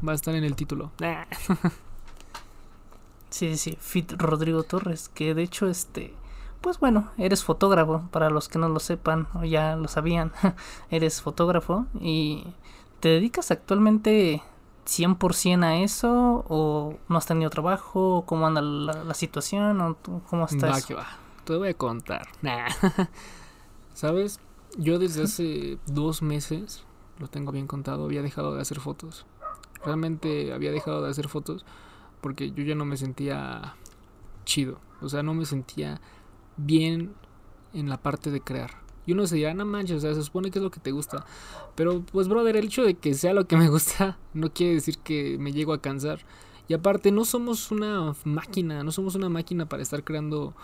[0.06, 0.90] va a estar en el título.
[3.30, 6.12] sí, sí, Fit Rodrigo Torres, que de hecho, este,
[6.60, 10.32] pues bueno, eres fotógrafo, para los que no lo sepan o ya lo sabían,
[10.90, 12.44] eres fotógrafo y
[12.98, 14.42] te dedicas actualmente
[14.86, 18.24] 100% a eso o no has tenido trabajo?
[18.26, 19.80] ¿Cómo anda la, situación?
[19.80, 19.96] ¿O
[20.28, 21.06] ¿Cómo está va, Que va.
[21.44, 22.28] Te voy a contar.
[23.94, 24.40] ¿Sabes?
[24.78, 26.84] Yo desde hace dos meses,
[27.18, 29.26] lo tengo bien contado, había dejado de hacer fotos.
[29.84, 31.64] Realmente había dejado de hacer fotos
[32.20, 33.76] porque yo ya no me sentía
[34.44, 34.78] chido.
[35.00, 36.00] O sea, no me sentía
[36.56, 37.14] bien
[37.72, 38.70] en la parte de crear.
[39.06, 40.92] Y uno se dirá, no manches, o sea, se supone que es lo que te
[40.92, 41.24] gusta.
[41.74, 44.98] Pero pues, brother, el hecho de que sea lo que me gusta no quiere decir
[44.98, 46.20] que me llego a cansar.
[46.68, 50.54] Y aparte, no somos una máquina, no somos una máquina para estar creando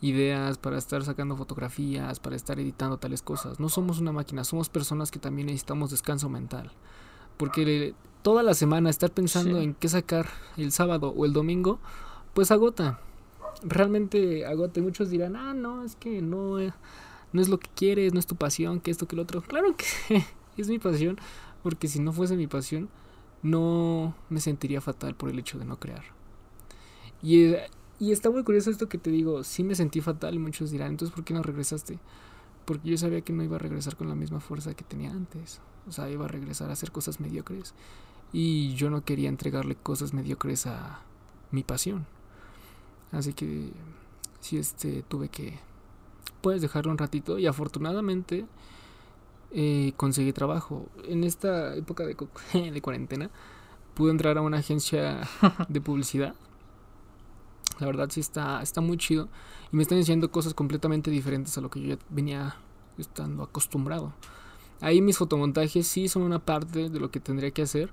[0.00, 3.60] ideas, para estar sacando fotografías, para estar editando tales cosas.
[3.60, 6.72] No somos una máquina, somos personas que también necesitamos descanso mental.
[7.36, 11.78] Porque toda la semana estar pensando en qué sacar el sábado o el domingo,
[12.34, 13.00] pues agota.
[13.62, 14.80] Realmente agota.
[14.80, 16.72] Y muchos dirán, ah, no, es que no, eh,
[17.32, 19.42] no es lo que quieres, no es tu pasión, que esto, que lo otro.
[19.42, 20.24] Claro que
[20.56, 21.18] es mi pasión,
[21.62, 22.88] porque si no fuese mi pasión,
[23.42, 26.04] no me sentiría fatal por el hecho de no crear.
[27.22, 30.38] Y, eh, y está muy curioso esto que te digo, sí me sentí fatal y
[30.38, 31.98] muchos dirán, entonces ¿por qué no regresaste?
[32.64, 35.60] Porque yo sabía que no iba a regresar con la misma fuerza que tenía antes.
[35.88, 37.74] O sea, iba a regresar a hacer cosas mediocres.
[38.32, 41.02] Y yo no quería entregarle cosas mediocres a
[41.50, 42.06] mi pasión.
[43.10, 43.70] Así que
[44.40, 45.58] sí, este, tuve que,
[46.42, 47.38] puedes dejarlo un ratito.
[47.38, 48.46] Y afortunadamente
[49.52, 50.86] eh, conseguí trabajo.
[51.04, 52.16] En esta época de,
[52.70, 53.30] de cuarentena
[53.94, 55.20] pude entrar a una agencia
[55.68, 56.34] de publicidad.
[57.78, 59.28] La verdad sí está, está muy chido.
[59.72, 62.56] Y me están enseñando cosas completamente diferentes a lo que yo ya venía
[62.98, 64.12] estando acostumbrado.
[64.80, 67.90] Ahí mis fotomontajes sí son una parte de lo que tendría que hacer.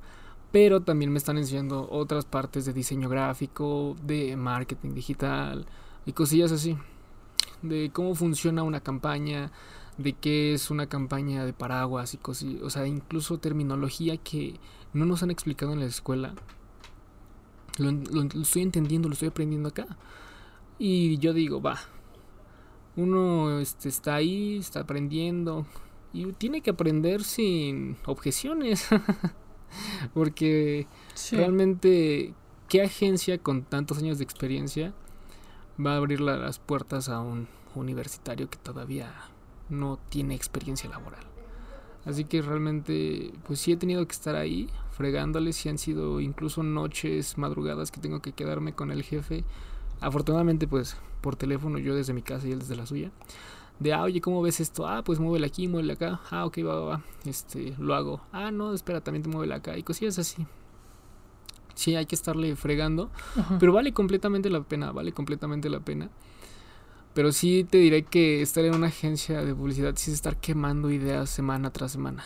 [0.51, 5.67] Pero también me están enseñando otras partes de diseño gráfico, de marketing digital
[6.05, 6.75] y cosillas así.
[7.61, 9.51] De cómo funciona una campaña,
[9.97, 14.59] de qué es una campaña de paraguas y cosas, o sea, incluso terminología que
[14.93, 16.33] no nos han explicado en la escuela.
[17.77, 17.91] Lo,
[18.41, 19.87] estoy entendiendo, lo estoy aprendiendo acá.
[20.77, 21.79] Y yo digo, va,
[22.95, 25.65] uno este, está ahí, está aprendiendo
[26.13, 28.87] y tiene que aprender sin objeciones.
[30.13, 30.87] Porque
[31.31, 32.33] realmente,
[32.67, 34.93] ¿qué agencia con tantos años de experiencia
[35.83, 39.13] va a abrir las puertas a un universitario que todavía
[39.69, 41.23] no tiene experiencia laboral.
[42.05, 46.63] Así que realmente, pues sí he tenido que estar ahí, fregándoles, y han sido incluso
[46.63, 49.43] noches, madrugadas que tengo que quedarme con el jefe.
[50.01, 53.11] Afortunadamente, pues por teléfono, yo desde mi casa y él desde la suya.
[53.79, 54.87] De, ah, oye, ¿cómo ves esto?
[54.87, 56.19] Ah, pues muévele aquí, muévele acá.
[56.31, 57.03] Ah, ok, va, va, va.
[57.25, 58.21] Este, lo hago.
[58.31, 59.77] Ah, no, espera, también te muévele acá.
[59.77, 60.45] Y cosillas así.
[61.79, 63.09] Sí, hay que estarle fregando.
[63.57, 66.09] Pero vale completamente la pena, vale completamente la pena.
[67.13, 70.91] Pero sí te diré que estar en una agencia de publicidad sí es estar quemando
[70.91, 72.25] ideas semana tras semana.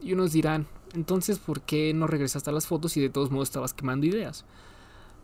[0.00, 3.48] Y unos dirán, entonces, ¿por qué no regresaste a las fotos y de todos modos
[3.48, 4.44] estabas quemando ideas?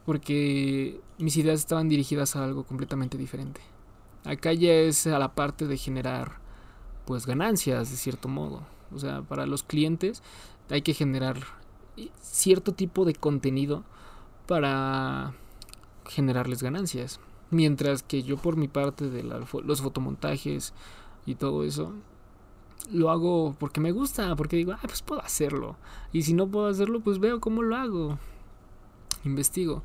[0.05, 3.61] Porque mis ideas estaban dirigidas a algo completamente diferente.
[4.25, 6.41] Acá ya es a la parte de generar,
[7.07, 8.67] pues, ganancias, de cierto modo.
[8.93, 10.21] O sea, para los clientes
[10.69, 11.58] hay que generar
[12.21, 13.85] cierto tipo de contenido
[14.47, 15.35] para
[16.07, 17.21] generarles ganancias.
[17.51, 20.75] Mientras que yo por mi parte de los fotomontajes
[21.27, 21.93] y todo eso,
[22.91, 25.77] lo hago porque me gusta, porque digo, ah, pues puedo hacerlo.
[26.13, 28.19] Y si no puedo hacerlo, pues veo cómo lo hago.
[29.25, 29.83] Investigo.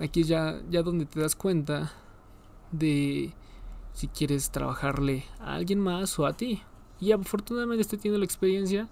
[0.00, 1.92] Aquí ya, ya donde te das cuenta
[2.72, 3.32] de
[3.92, 6.62] si quieres trabajarle a alguien más o a ti.
[7.00, 8.88] Y afortunadamente estoy teniendo la experiencia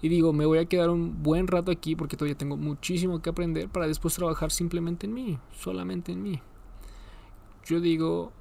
[0.00, 3.30] y digo, me voy a quedar un buen rato aquí porque todavía tengo muchísimo que
[3.30, 6.40] aprender para después trabajar simplemente en mí, solamente en mí
[7.68, 8.32] yo digo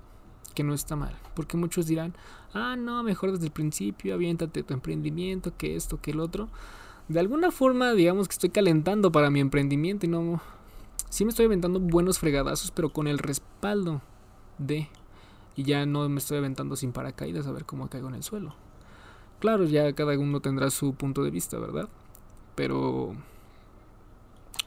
[0.56, 1.16] que no está mal.
[1.36, 2.16] Porque muchos dirán,
[2.54, 6.50] ah, no, mejor desde el principio, aviéntate tu emprendimiento, que esto, que el otro.
[7.08, 10.42] De alguna forma, digamos que estoy calentando para mi emprendimiento y no...
[11.10, 14.02] Sí me estoy aventando buenos fregadazos, pero con el respaldo
[14.58, 14.90] de...
[15.56, 18.56] Y ya no me estoy aventando sin paracaídas a ver cómo caigo en el suelo.
[19.40, 21.88] Claro, ya cada uno tendrá su punto de vista, ¿verdad?
[22.56, 23.16] Pero...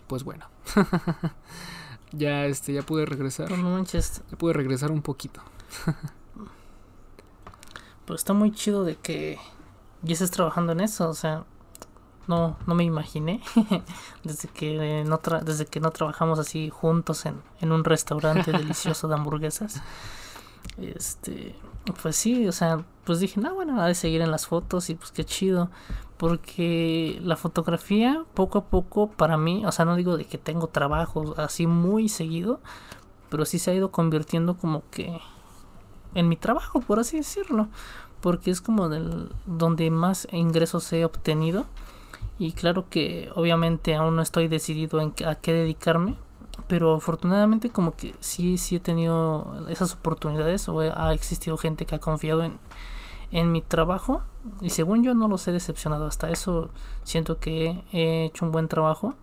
[0.06, 0.46] Pues bueno.
[2.12, 3.50] ya este ya pude regresar.
[3.50, 4.22] No manches.
[4.30, 5.40] Ya pude regresar un poquito.
[8.04, 9.38] Pero está muy chido de que
[10.02, 11.44] ya estés trabajando en eso, o sea,
[12.26, 13.40] no no me imaginé
[14.24, 19.14] desde que no desde que no trabajamos así juntos en, en un restaurante delicioso de
[19.14, 19.82] hamburguesas.
[20.78, 21.54] Este,
[21.92, 24.94] pues sí, o sea, pues dije, no, bueno, ha de seguir en las fotos y
[24.94, 25.70] pues qué chido
[26.20, 30.66] porque la fotografía poco a poco para mí, o sea, no digo de que tengo
[30.66, 32.60] trabajo así muy seguido,
[33.30, 35.18] pero sí se ha ido convirtiendo como que
[36.14, 37.68] en mi trabajo, por así decirlo,
[38.20, 41.64] porque es como del donde más ingresos he obtenido.
[42.38, 46.16] Y claro que obviamente aún no estoy decidido en a qué dedicarme,
[46.68, 51.94] pero afortunadamente como que sí sí he tenido esas oportunidades o ha existido gente que
[51.96, 52.58] ha confiado en
[53.32, 54.22] en mi trabajo
[54.60, 56.70] y según yo no los he decepcionado hasta eso
[57.04, 59.14] siento que he hecho un buen trabajo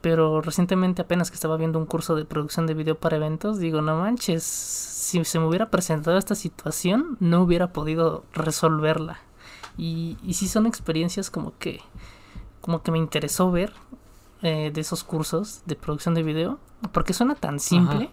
[0.00, 3.82] Pero recientemente apenas que estaba viendo un curso de producción de video para eventos, digo,
[3.82, 9.18] no manches, si se me hubiera presentado esta situación, no hubiera podido resolverla.
[9.76, 11.80] Y, y sí son experiencias como que,
[12.60, 13.72] como que me interesó ver
[14.42, 16.58] eh, de esos cursos de producción de video,
[16.92, 18.10] porque suena tan simple,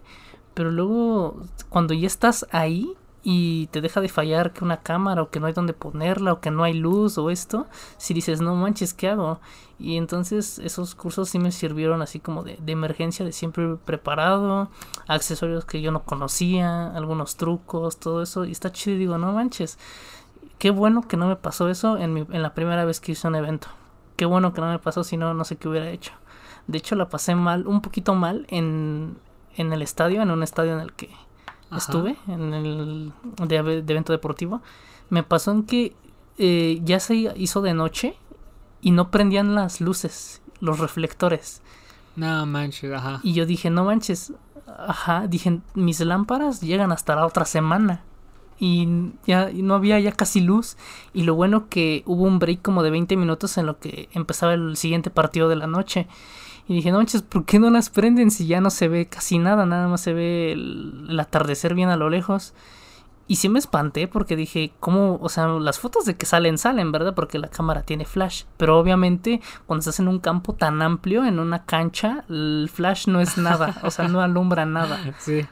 [0.53, 5.29] pero luego cuando ya estás ahí y te deja de fallar que una cámara o
[5.29, 8.55] que no hay donde ponerla o que no hay luz o esto, si dices, no
[8.55, 9.39] manches, ¿qué hago?
[9.79, 14.69] Y entonces esos cursos sí me sirvieron así como de, de emergencia, de siempre preparado,
[15.07, 19.31] accesorios que yo no conocía, algunos trucos, todo eso, y está chido y digo, no
[19.31, 19.79] manches,
[20.57, 23.27] qué bueno que no me pasó eso en, mi, en la primera vez que hice
[23.27, 23.67] un evento.
[24.15, 26.13] Qué bueno que no me pasó, si no, no sé qué hubiera hecho.
[26.67, 29.17] De hecho, la pasé mal, un poquito mal en,
[29.55, 31.09] en el estadio, en un estadio en el que
[31.75, 33.13] estuve, en el
[33.47, 34.61] de, evento deportivo.
[35.09, 35.95] Me pasó en que
[36.37, 38.15] eh, ya se hizo de noche
[38.81, 41.61] y no prendían las luces, los reflectores.
[42.15, 43.19] No manches, ajá.
[43.23, 44.33] Y yo dije, no manches,
[44.67, 48.03] ajá, dije, mis lámparas llegan hasta la otra semana.
[48.65, 48.87] Y
[49.27, 50.77] ya no había ya casi luz.
[51.13, 54.53] Y lo bueno que hubo un break como de 20 minutos en lo que empezaba
[54.53, 56.07] el siguiente partido de la noche.
[56.69, 59.37] Y dije, no manches, ¿por qué no las prenden si ya no se ve casi
[59.37, 59.65] nada?
[59.65, 62.53] Nada más se ve el, atardecer bien a lo lejos.
[63.27, 65.19] Y sí me espanté porque dije, ¿cómo?
[65.21, 67.13] O sea, las fotos de que salen, salen, ¿verdad?
[67.13, 68.45] Porque la cámara tiene flash.
[68.55, 73.19] Pero obviamente, cuando estás en un campo tan amplio, en una cancha, el flash no
[73.19, 73.75] es nada.
[73.83, 75.01] o sea, no alumbra nada.
[75.19, 75.45] Sí.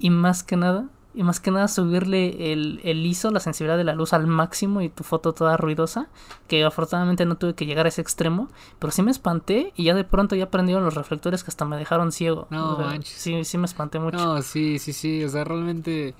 [0.00, 3.84] Y más que nada, y más que nada subirle el, el ISO, la sensibilidad de
[3.84, 6.08] la luz al máximo y tu foto toda ruidosa,
[6.46, 9.94] que afortunadamente no tuve que llegar a ese extremo, pero sí me espanté y ya
[9.94, 12.46] de pronto ya prendieron los reflectores que hasta me dejaron ciego.
[12.50, 14.16] No, Sí, sí me espanté mucho.
[14.16, 16.14] No, sí, sí, sí, o sea, realmente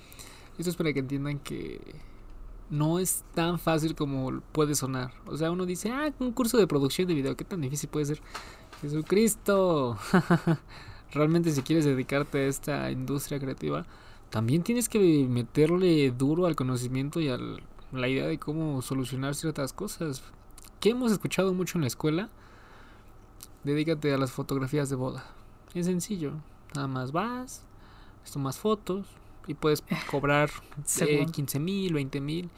[0.57, 1.79] esto es para que entiendan que
[2.69, 5.11] no es tan fácil como puede sonar.
[5.25, 8.05] O sea, uno dice, ah, un curso de producción de video, ¿qué tan difícil puede
[8.05, 8.21] ser?
[8.81, 9.97] Jesucristo.
[11.11, 13.85] realmente si quieres dedicarte a esta industria creativa,
[14.29, 17.37] también tienes que meterle duro al conocimiento y a
[17.91, 20.21] la idea de cómo solucionar ciertas cosas.
[20.79, 22.29] ¿Qué hemos escuchado mucho en la escuela?
[23.63, 25.25] Dedícate a las fotografías de boda.
[25.73, 26.33] Es sencillo.
[26.75, 27.63] Nada más vas,
[28.31, 29.07] tomas fotos
[29.47, 30.49] y puedes cobrar
[30.85, 32.49] 15 mil, 20 mil.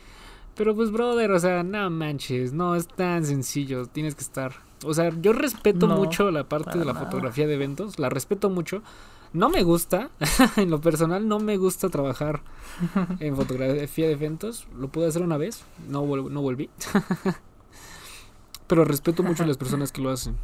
[0.56, 3.86] Pero pues, brother, o sea, no manches, no es tan sencillo.
[3.86, 4.54] Tienes que estar.
[4.84, 8.82] O sea, yo respeto mucho la parte de la fotografía de eventos, la respeto mucho.
[9.34, 10.10] No me gusta,
[10.58, 12.42] en lo personal no me gusta trabajar
[13.20, 14.68] en fotografía de eventos.
[14.78, 16.70] Lo pude hacer una vez, no, no volví.
[18.68, 20.36] Pero respeto mucho a las personas que lo hacen.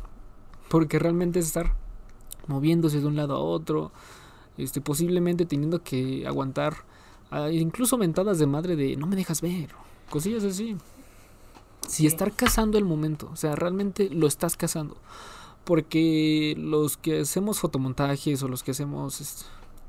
[0.69, 1.75] Porque realmente es estar
[2.47, 3.91] moviéndose de un lado a otro.
[4.57, 6.77] Este, posiblemente teniendo que aguantar
[7.29, 9.69] ah, incluso mentadas de madre de no me dejas ver.
[10.09, 10.77] Cosillas así.
[11.87, 13.29] Si estar cazando el momento.
[13.33, 14.95] O sea, realmente lo estás cazando
[15.67, 19.45] porque los que hacemos fotomontajes o los que hacemos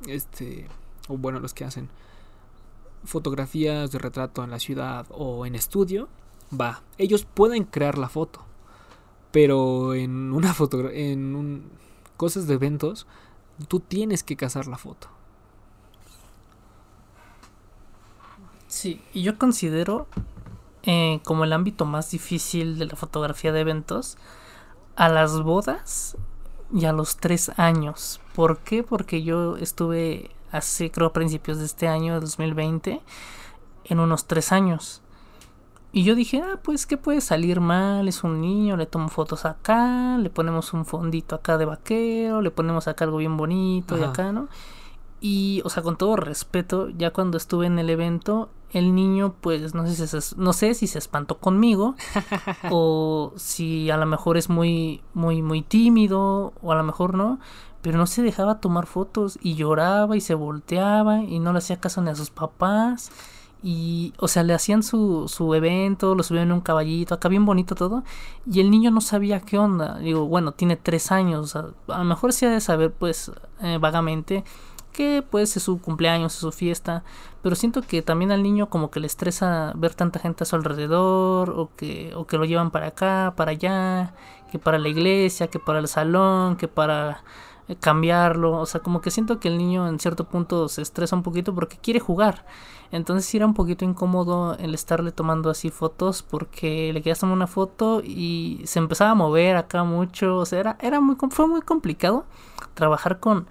[0.08, 0.66] este
[1.06, 1.88] o bueno los que hacen
[3.04, 6.08] fotografías de retrato en la ciudad o en estudio
[6.52, 8.44] va ellos pueden crear la foto
[9.30, 11.70] pero en una foto en un,
[12.16, 13.06] cosas de eventos
[13.68, 15.08] tú tienes que cazar la foto.
[18.66, 20.08] Sí y yo considero
[20.82, 24.18] eh, como el ámbito más difícil de la fotografía de eventos
[24.98, 26.16] a las bodas
[26.74, 28.20] y a los tres años.
[28.34, 28.82] ¿Por qué?
[28.82, 33.00] Porque yo estuve hace, creo, a principios de este año, de 2020,
[33.84, 35.00] en unos tres años.
[35.92, 38.08] Y yo dije, ah, pues, ¿qué puede salir mal?
[38.08, 42.50] Es un niño, le tomo fotos acá, le ponemos un fondito acá de vaquero, le
[42.50, 44.48] ponemos acá algo bien bonito y acá, ¿no?
[45.20, 49.74] Y, o sea, con todo respeto, ya cuando estuve en el evento, el niño, pues,
[49.74, 51.94] no sé si se, no sé si se espantó conmigo
[52.70, 57.38] o si a lo mejor es muy, muy, muy tímido o a lo mejor no,
[57.82, 61.80] pero no se dejaba tomar fotos y lloraba y se volteaba y no le hacía
[61.80, 63.10] caso ni a sus papás.
[63.60, 67.44] Y, o sea, le hacían su, su evento, lo subían en un caballito, acá bien
[67.44, 68.04] bonito todo.
[68.48, 69.98] Y el niño no sabía qué onda.
[69.98, 74.44] Digo, bueno, tiene tres años, a lo mejor sí ha de saber, pues, eh, vagamente
[74.98, 77.04] que pues es su cumpleaños, es su fiesta,
[77.40, 80.56] pero siento que también al niño como que le estresa ver tanta gente a su
[80.56, 84.12] alrededor o que, o que lo llevan para acá, para allá,
[84.50, 87.22] que para la iglesia, que para el salón, que para
[87.68, 91.14] eh, cambiarlo, o sea, como que siento que el niño en cierto punto se estresa
[91.14, 92.44] un poquito porque quiere jugar.
[92.90, 97.46] Entonces era un poquito incómodo el estarle tomando así fotos porque le querías tomar una
[97.46, 101.60] foto y se empezaba a mover acá mucho, o sea, era, era muy, fue muy
[101.60, 102.24] complicado
[102.74, 103.46] trabajar con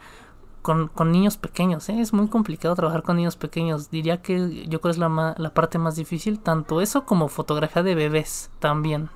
[0.67, 1.87] con, niños pequeños.
[1.87, 2.01] ¿eh?
[2.01, 3.89] Es muy complicado trabajar con niños pequeños.
[3.89, 7.83] Diría que yo creo que es la, la parte más difícil, tanto eso como fotografía
[7.83, 9.09] de bebés también.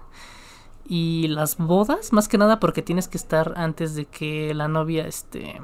[0.87, 5.05] Y las bodas, más que nada porque tienes que estar antes de que la novia,
[5.07, 5.61] este,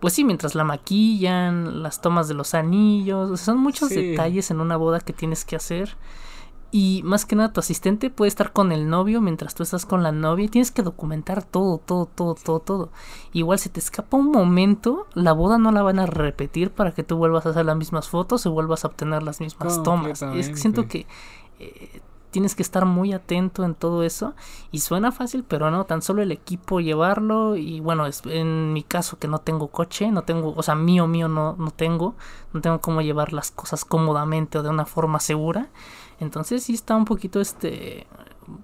[0.00, 4.76] pues sí, mientras la maquillan, las tomas de los anillos, son muchos detalles en una
[4.76, 5.96] boda que tienes que hacer.
[6.72, 10.02] Y más que nada, tu asistente puede estar con el novio mientras tú estás con
[10.02, 12.90] la novia y tienes que documentar todo, todo, todo, todo, todo.
[13.32, 17.02] Igual si te escapa un momento, la boda no la van a repetir para que
[17.02, 20.22] tú vuelvas a hacer las mismas fotos o vuelvas a obtener las mismas tomas.
[20.22, 21.06] Es que siento que
[21.58, 22.00] eh,
[22.30, 24.34] tienes que estar muy atento en todo eso.
[24.70, 27.56] Y suena fácil, pero no, tan solo el equipo llevarlo.
[27.56, 31.06] Y bueno, es, en mi caso que no tengo coche, no tengo, o sea, mío,
[31.06, 32.14] mío no, no tengo.
[32.52, 35.68] No tengo cómo llevar las cosas cómodamente o de una forma segura.
[36.20, 38.06] Entonces sí está un poquito este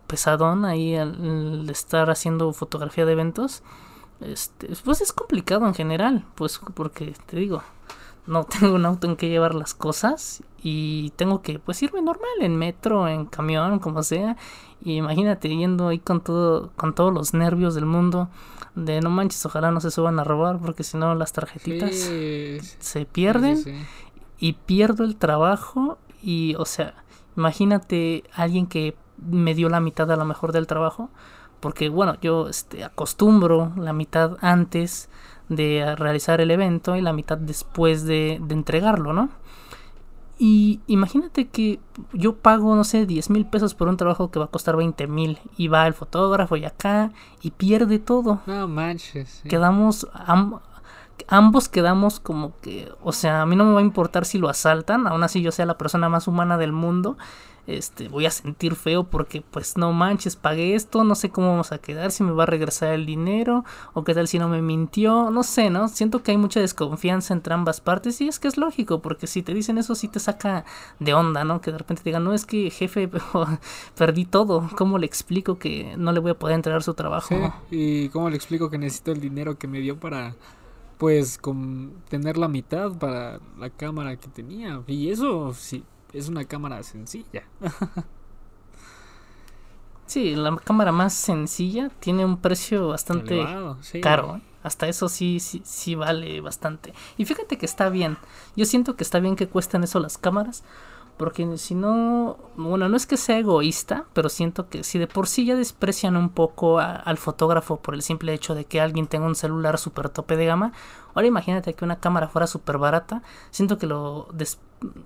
[0.07, 3.63] pesadón ahí al, estar haciendo fotografía de eventos.
[4.21, 7.63] Este, pues es complicado en general, pues porque te digo,
[8.27, 12.31] no tengo un auto en que llevar las cosas y tengo que pues irme normal
[12.41, 14.37] en metro, en camión, como sea.
[14.85, 18.29] Y imagínate yendo ahí con todo con todos los nervios del mundo
[18.77, 23.07] de no manches, ojalá no se suban a robar porque si no las tarjetitas se
[23.11, 23.87] pierden
[24.39, 27.06] y pierdo el trabajo y o sea,
[27.37, 31.11] Imagínate alguien que me dio la mitad a lo mejor del trabajo,
[31.61, 35.09] porque bueno, yo este, acostumbro la mitad antes
[35.49, 39.31] de realizar el evento y la mitad después de, de entregarlo, ¿no?
[40.39, 41.81] Y imagínate que
[42.13, 45.07] yo pago, no sé, 10 mil pesos por un trabajo que va a costar 20
[45.07, 48.43] mil y va el fotógrafo y acá y pierde todo.
[48.45, 49.43] No manches.
[49.49, 50.07] Quedamos,
[51.29, 54.49] ambos quedamos como que, o sea, a mí no me va a importar si lo
[54.49, 57.17] asaltan, aún así yo sea la persona más humana del mundo,
[57.67, 61.73] este, voy a sentir feo porque pues no manches, pagué esto, no sé cómo vamos
[61.73, 64.63] a quedar, si me va a regresar el dinero, o qué tal si no me
[64.63, 65.89] mintió, no sé, ¿no?
[65.89, 69.43] Siento que hay mucha desconfianza entre ambas partes y es que es lógico, porque si
[69.43, 70.65] te dicen eso sí te saca
[71.01, 71.61] de onda, ¿no?
[71.61, 73.11] Que de repente te digan, no, es que jefe,
[73.97, 77.35] perdí todo, ¿cómo le explico que no le voy a poder entregar su trabajo?
[77.71, 80.35] y cómo le explico que necesito el dinero que me dio para
[80.99, 84.83] pues con tener la mitad para la cámara que tenía.
[84.87, 87.45] Y eso sí, es una cámara sencilla.
[90.07, 93.45] sí, la cámara más sencilla tiene un precio bastante
[94.03, 94.37] caro.
[94.37, 94.43] ¿eh?
[94.63, 96.93] Hasta eso sí, sí, sí vale bastante.
[97.17, 98.19] Y fíjate que está bien.
[98.57, 100.65] Yo siento que está bien que cuesten eso las cámaras.
[101.17, 105.29] Porque si no, bueno, no es que sea egoísta, pero siento que si de por
[105.29, 109.27] sí ya desprecian un poco al fotógrafo por el simple hecho de que alguien tenga
[109.27, 110.73] un celular super tope de gama,
[111.15, 114.29] ahora imagínate que una cámara fuera súper barata, siento que lo,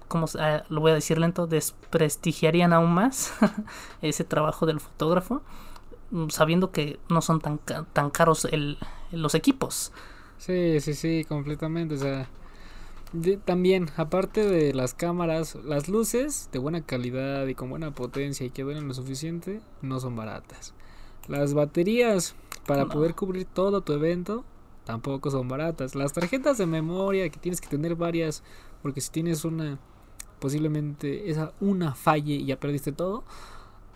[0.09, 3.33] como, ah, lo voy a decir lento, desprestigiarían aún más
[4.03, 5.43] ese trabajo del fotógrafo,
[6.11, 8.79] mm, sabiendo que no son tan, tan caros el,
[9.13, 9.93] los equipos.
[10.39, 12.29] Sí, sí, sí, completamente, o sea
[13.45, 18.51] también, aparte de las cámaras, las luces de buena calidad y con buena potencia y
[18.51, 20.75] que duelen lo suficiente, no son baratas.
[21.29, 22.35] Las baterías
[22.67, 24.45] para poder cubrir todo tu evento
[24.85, 25.95] tampoco son baratas.
[25.95, 28.43] Las tarjetas de memoria que tienes que tener varias,
[28.83, 29.79] porque si tienes una,
[30.39, 33.25] posiblemente esa una falle y ya perdiste todo,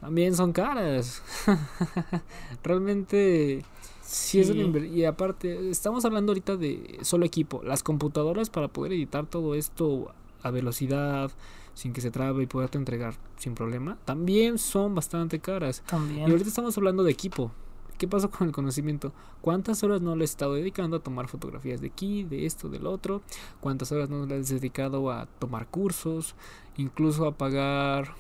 [0.05, 1.23] también son caras.
[2.63, 3.65] Realmente
[4.03, 7.63] Sí, es y aparte, estamos hablando ahorita de solo equipo.
[7.65, 11.31] Las computadoras para poder editar todo esto a velocidad,
[11.73, 15.83] sin que se trabe y poderte entregar sin problema, también son bastante caras.
[15.87, 16.29] También.
[16.29, 17.51] Y ahorita estamos hablando de equipo.
[17.97, 19.11] ¿Qué pasa con el conocimiento?
[19.41, 22.87] ¿Cuántas horas no le he estado dedicando a tomar fotografías de aquí, de esto, del
[22.87, 23.23] otro?
[23.61, 26.35] ¿Cuántas horas no le he dedicado a tomar cursos?
[26.77, 28.15] Incluso a pagar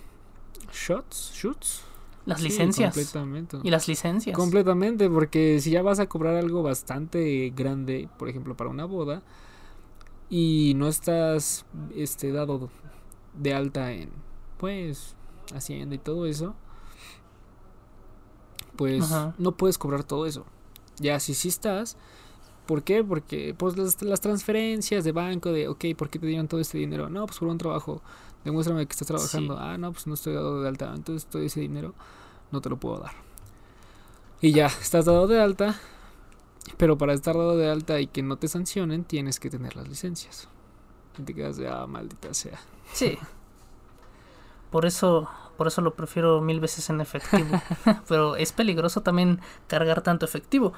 [0.72, 1.82] shots, shoots,
[2.26, 2.94] las licencias.
[2.94, 3.58] Completamente.
[3.62, 4.36] Y las licencias.
[4.36, 9.22] Completamente, porque si ya vas a cobrar algo bastante grande, por ejemplo, para una boda,
[10.30, 12.70] y no estás este dado
[13.34, 14.10] de alta en
[14.58, 15.16] pues
[15.54, 16.54] hacienda y todo eso,
[18.76, 19.04] pues
[19.38, 20.44] no puedes cobrar todo eso.
[20.98, 21.96] Ya si sí estás,
[22.66, 23.04] ¿por qué?
[23.04, 26.78] Porque pues las, las, transferencias de banco de, ok, ¿por qué te dieron todo este
[26.78, 27.10] dinero?
[27.10, 28.00] No, pues por un trabajo
[28.44, 29.58] demuéstrame que estás trabajando.
[29.58, 31.94] Ah, no, pues no estoy dado de alta, entonces todo ese dinero
[32.50, 33.12] no te lo puedo dar.
[34.40, 35.80] Y ya, estás dado de alta,
[36.76, 39.88] pero para estar dado de alta y que no te sancionen, tienes que tener las
[39.88, 40.48] licencias.
[41.18, 42.58] Y te quedas de, ah, maldita sea.
[42.92, 43.18] Sí.
[44.70, 47.62] Por eso, por eso lo prefiero mil veces en efectivo.
[48.08, 50.72] pero es peligroso también cargar tanto efectivo.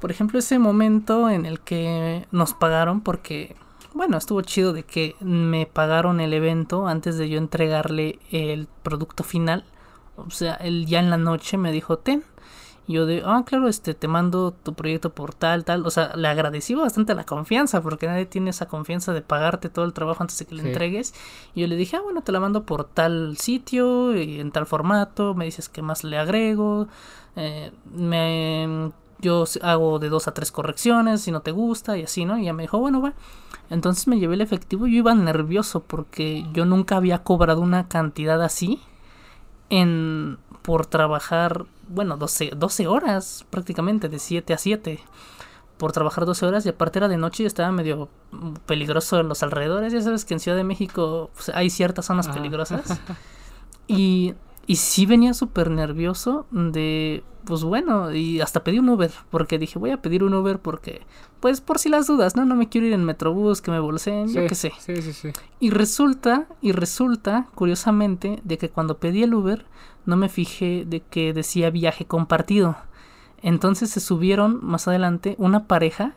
[0.00, 3.56] Por ejemplo, ese momento en el que nos pagaron porque
[3.94, 9.24] bueno, estuvo chido de que me pagaron el evento antes de yo entregarle el producto
[9.24, 9.64] final.
[10.16, 12.24] O sea, él ya en la noche me dijo, ten.
[12.86, 15.86] Y yo de, ah, claro, este, te mando tu proyecto por tal, tal.
[15.86, 19.84] O sea, le agradecí bastante la confianza, porque nadie tiene esa confianza de pagarte todo
[19.84, 21.14] el trabajo antes de que le entregues.
[21.54, 24.66] Y yo le dije, ah, bueno, te la mando por tal sitio y en tal
[24.66, 25.34] formato.
[25.34, 26.88] Me dices qué más le agrego.
[27.36, 32.24] Eh, me, yo hago de dos a tres correcciones si no te gusta y así,
[32.24, 32.38] ¿no?
[32.38, 33.14] Y ella me dijo, bueno, va.
[33.70, 37.88] Entonces me llevé el efectivo y yo iba nervioso porque yo nunca había cobrado una
[37.88, 38.80] cantidad así
[39.70, 45.00] en por trabajar, bueno, 12, 12 horas prácticamente, de 7 a 7
[45.78, 48.08] por trabajar 12 horas y aparte era de noche y estaba medio
[48.66, 49.92] peligroso en los alrededores.
[49.92, 53.00] Ya sabes que en Ciudad de México pues, hay ciertas zonas peligrosas.
[53.90, 54.34] Y,
[54.66, 59.78] y sí venía súper nervioso de, pues bueno, y hasta pedí un Uber, porque dije,
[59.78, 61.00] voy a pedir un Uber porque,
[61.40, 62.44] pues por si las dudas, ¿no?
[62.44, 64.70] No me quiero ir en Metrobús, que me bolseen, yo qué sé.
[64.78, 65.30] Sí, sí, sí.
[65.58, 69.64] Y resulta, y resulta, curiosamente, de que cuando pedí el Uber,
[70.04, 72.76] no me fijé de que decía viaje compartido.
[73.40, 76.12] Entonces se subieron más adelante una pareja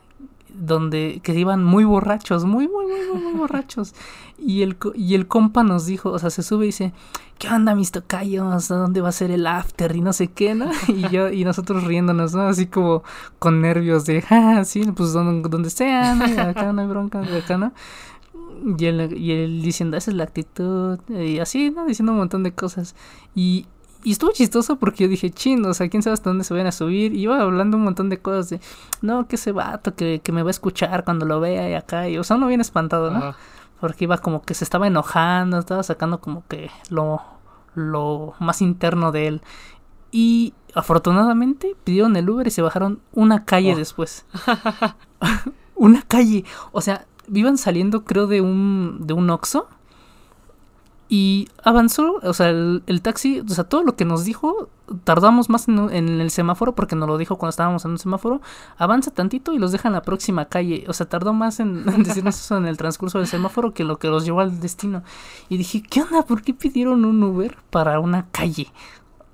[0.54, 3.94] donde que iban muy borrachos, muy, muy, muy, muy, borrachos.
[4.44, 6.94] Y el, y el compa nos dijo, o sea, se sube y dice,
[7.38, 8.72] ¿qué onda, mis tocayos?
[8.72, 9.96] ¿A dónde va a ser el after?
[9.96, 10.72] Y no sé qué, ¿no?
[10.88, 12.48] Y yo, y nosotros riéndonos, ¿no?
[12.48, 13.04] Así como
[13.38, 16.26] con nervios de, ah, sí, pues donde, donde sea, ¿no?
[16.42, 17.72] acá no hay bronca, acá, ¿no?
[18.80, 21.86] Y él, y él diciendo, esa es la actitud, y así, ¿no?
[21.86, 22.96] Diciendo un montón de cosas.
[23.36, 23.68] Y,
[24.04, 26.68] y estuvo chistoso porque yo dije, chin, o sea, quién sabe hasta dónde se van
[26.68, 27.14] a subir.
[27.14, 28.62] Y iba hablando un montón de cosas de,
[29.02, 32.10] no, que ese vato que, que me va a escuchar cuando lo vea y acá.
[32.10, 33.36] Y, o sea, uno bien espantado, ¿no?
[33.80, 37.22] Porque iba como que se estaba enojando, estaba sacando como que lo,
[37.74, 39.42] lo más interno de él.
[40.12, 43.78] Y afortunadamente pidieron el Uber y se bajaron una calle oh.
[43.78, 44.26] después.
[45.76, 46.46] una calle.
[46.72, 49.68] O sea, iban saliendo creo de un, de un Oxxo
[51.14, 54.70] y avanzó, o sea, el, taxi, o sea, todo lo que nos dijo,
[55.04, 58.40] tardamos más en, el semáforo porque nos lo dijo cuando estábamos en un semáforo,
[58.78, 60.86] avanza tantito y los deja en la próxima calle.
[60.88, 64.08] O sea, tardó más en, decirnos eso en el transcurso del semáforo que lo que
[64.08, 65.04] los llevó al destino.
[65.50, 66.24] Y dije, ¿qué onda?
[66.24, 68.72] ¿Por qué pidieron un Uber para una calle?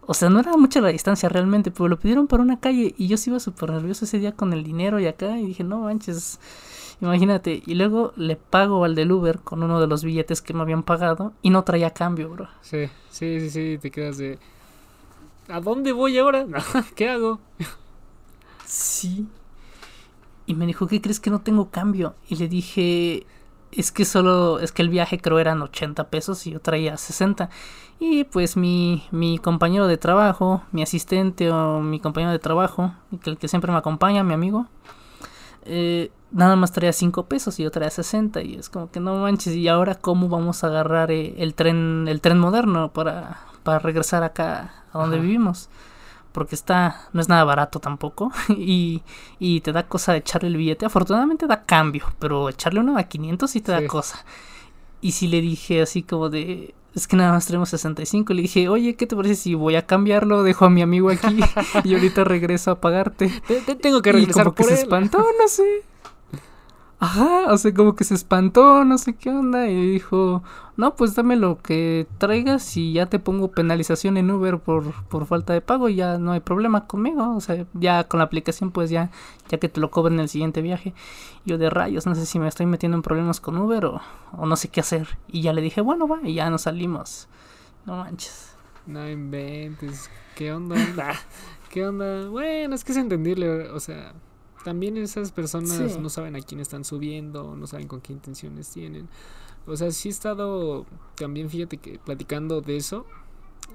[0.07, 3.07] O sea, no era mucha la distancia realmente, pero lo pidieron para una calle y
[3.07, 5.81] yo sí iba súper nervioso ese día con el dinero y acá y dije, no
[5.81, 6.39] manches
[6.99, 10.61] Imagínate, y luego le pago al del Uber con uno de los billetes que me
[10.61, 12.47] habían pagado y no traía cambio, bro.
[12.61, 14.39] Sí, sí, sí, sí, te quedas de...
[15.47, 16.45] ¿A dónde voy ahora?
[16.95, 17.39] ¿Qué hago?
[18.65, 19.27] Sí.
[20.47, 22.15] Y me dijo, ¿qué crees que no tengo cambio?
[22.27, 23.27] Y le dije,
[23.71, 27.49] es que solo, es que el viaje creo eran 80 pesos y yo traía 60.
[27.99, 32.93] Y pues mi, mi compañero de trabajo, mi asistente o mi compañero de trabajo,
[33.25, 34.67] el que siempre me acompaña, mi amigo,
[35.67, 39.15] eh, nada más traía 5 pesos y yo traía 60 y es como que no
[39.17, 43.79] manches y ahora cómo vamos a agarrar eh, el tren el tren moderno para, para
[43.79, 45.69] regresar acá a donde vivimos
[46.31, 49.03] porque está no es nada barato tampoco y,
[49.39, 50.85] y te da cosa de echarle el billete.
[50.85, 54.25] Afortunadamente da cambio pero echarle uno a 500 sí te da cosa
[55.01, 58.33] y si le dije así como de es que nada más tenemos 65.
[58.33, 60.41] Le dije, oye, ¿qué te parece si voy a cambiarlo?
[60.41, 61.39] Dejo a mi amigo aquí
[61.83, 63.31] y ahorita regreso a pagarte.
[63.47, 65.83] Te, tengo que regresar y como que se espantó, no sé.
[66.99, 70.41] Ajá, o sea, como que se espantó, no sé qué onda, y dijo,
[70.77, 75.27] no, pues dame lo que traigas y ya te pongo penalización en Uber por, por
[75.27, 78.71] falta de pago y ya no hay problema conmigo, o sea, ya con la aplicación
[78.71, 79.11] pues ya,
[79.47, 80.95] ya que te lo cobren en el siguiente viaje.
[81.45, 84.01] Yo de rayos, no sé si me estoy metiendo en problemas con Uber o,
[84.35, 85.19] o no sé qué hacer.
[85.27, 87.27] Y ya le dije, bueno, va, y ya nos salimos.
[87.85, 88.55] No manches.
[88.87, 90.75] No inventes, ¿qué onda?
[91.69, 92.27] ¿Qué onda?
[92.29, 94.13] Bueno, es que es entendible, o sea
[94.67, 99.07] también esas personas no saben a quién están subiendo, no saben con qué intenciones tienen.
[99.65, 103.05] O sea, sí he estado también, fíjate que platicando de eso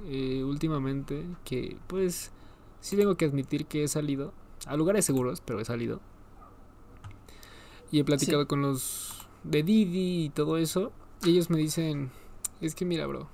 [0.05, 2.31] eh, últimamente, que pues
[2.81, 4.35] sí tengo que admitir que he salido
[4.67, 6.03] a lugares seguros, pero he salido.
[7.91, 10.93] Y he platicado con los de Didi y todo eso.
[11.25, 12.11] Y ellos me dicen,
[12.61, 13.31] es que mira, bro,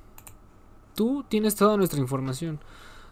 [0.95, 2.61] tú tienes toda nuestra información.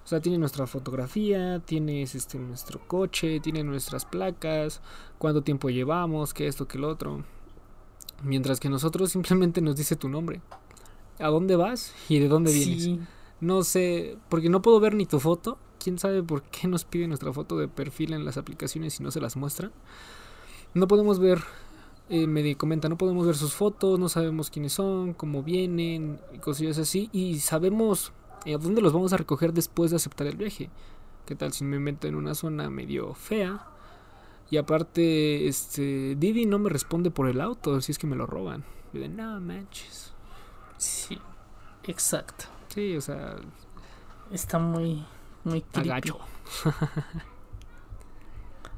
[0.06, 4.80] O sea, tiene nuestra fotografía, tienes este nuestro coche, tiene nuestras placas,
[5.18, 7.24] cuánto tiempo llevamos, qué esto, qué lo otro.
[8.22, 10.42] Mientras que nosotros simplemente nos dice tu nombre.
[11.18, 13.00] ¿A dónde vas y de dónde vienes?
[13.40, 15.58] No sé, porque no puedo ver ni tu foto.
[15.82, 19.10] ¿Quién sabe por qué nos pide nuestra foto de perfil en las aplicaciones y no
[19.10, 19.72] se las muestran?
[20.72, 21.42] No podemos ver,
[22.10, 26.38] eh, me comenta, no podemos ver sus fotos, no sabemos quiénes son, cómo vienen, y
[26.38, 27.10] cosillas así.
[27.12, 30.70] Y sabemos ¿Y a dónde los vamos a recoger después de aceptar el viaje?
[31.26, 33.66] ¿Qué tal si me meto en una zona medio fea?
[34.50, 38.26] Y aparte, este, Didi no me responde por el auto, si es que me lo
[38.26, 38.64] roban.
[38.92, 40.12] Y de, no manches.
[40.76, 41.18] Sí,
[41.84, 42.44] exacto.
[42.68, 43.36] Sí, o sea.
[44.30, 45.04] Está muy,
[45.44, 45.90] Muy creepy.
[45.90, 46.18] agacho.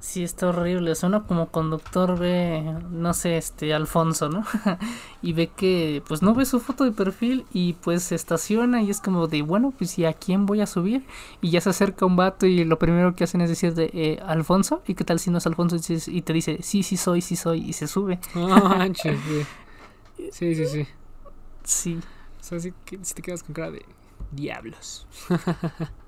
[0.00, 0.92] Sí, está horrible.
[0.92, 4.44] O sea, uno como conductor ve, no sé, este, Alfonso, ¿no?
[5.22, 8.90] y ve que, pues no ve su foto de perfil y pues se estaciona y
[8.90, 11.04] es como de, bueno, pues ¿y a quién voy a subir?
[11.40, 14.20] Y ya se acerca un vato y lo primero que hacen es decir de, eh,
[14.24, 15.76] Alfonso, ¿y qué tal si no es Alfonso?
[16.06, 18.20] Y te dice, sí, sí soy, sí soy, y se sube.
[18.36, 19.46] No manches, güey.
[20.30, 20.86] Sí, sí, sí.
[21.64, 22.00] Sí.
[22.40, 22.72] O sea, si
[23.14, 23.84] te quedas con cara de
[24.30, 25.08] diablos.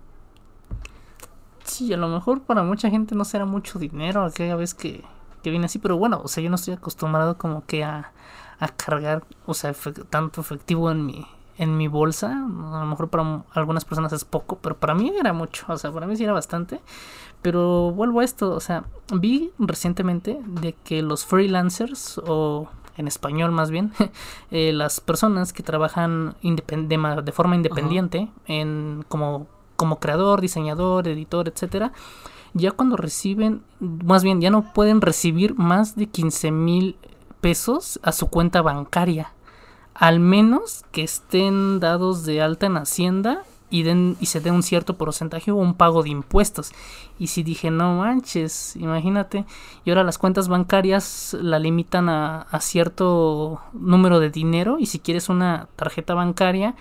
[1.70, 5.04] Sí, a lo mejor para mucha gente no será mucho dinero aquella vez que,
[5.40, 8.12] que viene así, pero bueno, o sea, yo no estoy acostumbrado como que a,
[8.58, 9.72] a cargar, o sea,
[10.10, 11.24] tanto efectivo en mi,
[11.58, 12.32] en mi bolsa.
[12.32, 15.92] A lo mejor para algunas personas es poco, pero para mí era mucho, o sea,
[15.92, 16.80] para mí sí era bastante.
[17.40, 23.52] Pero vuelvo a esto, o sea, vi recientemente de que los freelancers, o en español
[23.52, 23.92] más bien,
[24.50, 29.46] eh, las personas que trabajan de, de forma independiente en como,
[29.80, 31.94] como creador, diseñador, editor, etcétera,
[32.52, 36.96] ya cuando reciben, más bien ya no pueden recibir más de 15 mil
[37.40, 39.32] pesos a su cuenta bancaria,
[39.94, 44.62] al menos que estén dados de alta en Hacienda y, den, y se dé un
[44.62, 46.72] cierto porcentaje o un pago de impuestos.
[47.18, 49.46] Y si dije, no manches, imagínate,
[49.86, 54.98] y ahora las cuentas bancarias la limitan a, a cierto número de dinero y si
[54.98, 56.74] quieres una tarjeta bancaria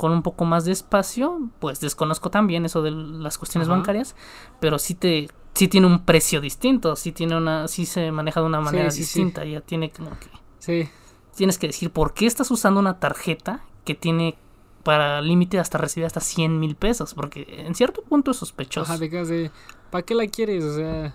[0.00, 3.76] con un poco más de espacio, pues desconozco también eso de las cuestiones Ajá.
[3.76, 4.16] bancarias,
[4.58, 8.46] pero sí te sí tiene un precio distinto, sí tiene una sí se maneja de
[8.46, 9.02] una manera sí, sí.
[9.02, 10.88] distinta, ya tiene como que Sí.
[11.36, 14.38] tienes que decir por qué estás usando una tarjeta que tiene
[14.84, 18.90] para límite hasta recibir hasta 100 mil pesos, porque en cierto punto es sospechoso.
[18.90, 19.50] Ajá, de de.
[19.90, 20.64] ¿Para qué la quieres?
[20.64, 21.14] O sea,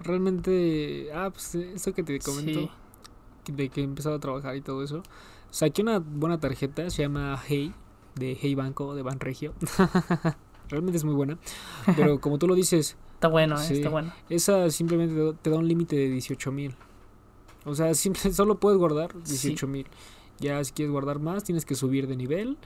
[0.00, 1.10] realmente.
[1.14, 2.70] Ah, pues eso que te comento.
[3.48, 5.02] De que he empezado a trabajar y todo eso.
[5.50, 7.74] Saqué una buena tarjeta, se llama Hey,
[8.18, 9.54] de Hey Banco, de Banregio.
[10.68, 11.38] realmente es muy buena.
[11.96, 13.74] Pero como tú lo dices, Está bueno, eh, Sí.
[13.74, 14.12] está bueno.
[14.28, 16.74] esa simplemente te da- un límite de 18 mil.
[17.64, 19.86] O sea, simple, solo puedes guardar 18 mil.
[20.38, 22.56] Ya si quieres guardar más, tienes que subir de nivel.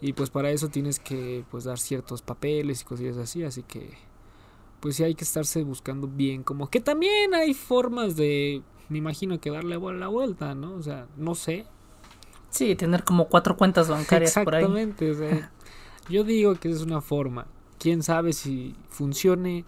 [0.00, 3.42] Y pues para eso tienes que pues dar ciertos papeles y cosillas así.
[3.44, 3.94] Así que
[4.80, 6.42] pues sí hay que estarse buscando bien.
[6.44, 10.74] Como que también hay formas de, me imagino que darle la vuelta, ¿no?
[10.74, 11.64] O sea, no sé.
[12.50, 14.64] Sí, tener como cuatro cuentas bancarias por ahí.
[14.64, 15.10] Exactamente.
[15.10, 15.50] o sea,
[16.08, 17.46] yo digo que es una forma.
[17.78, 19.64] Quién sabe si funcione.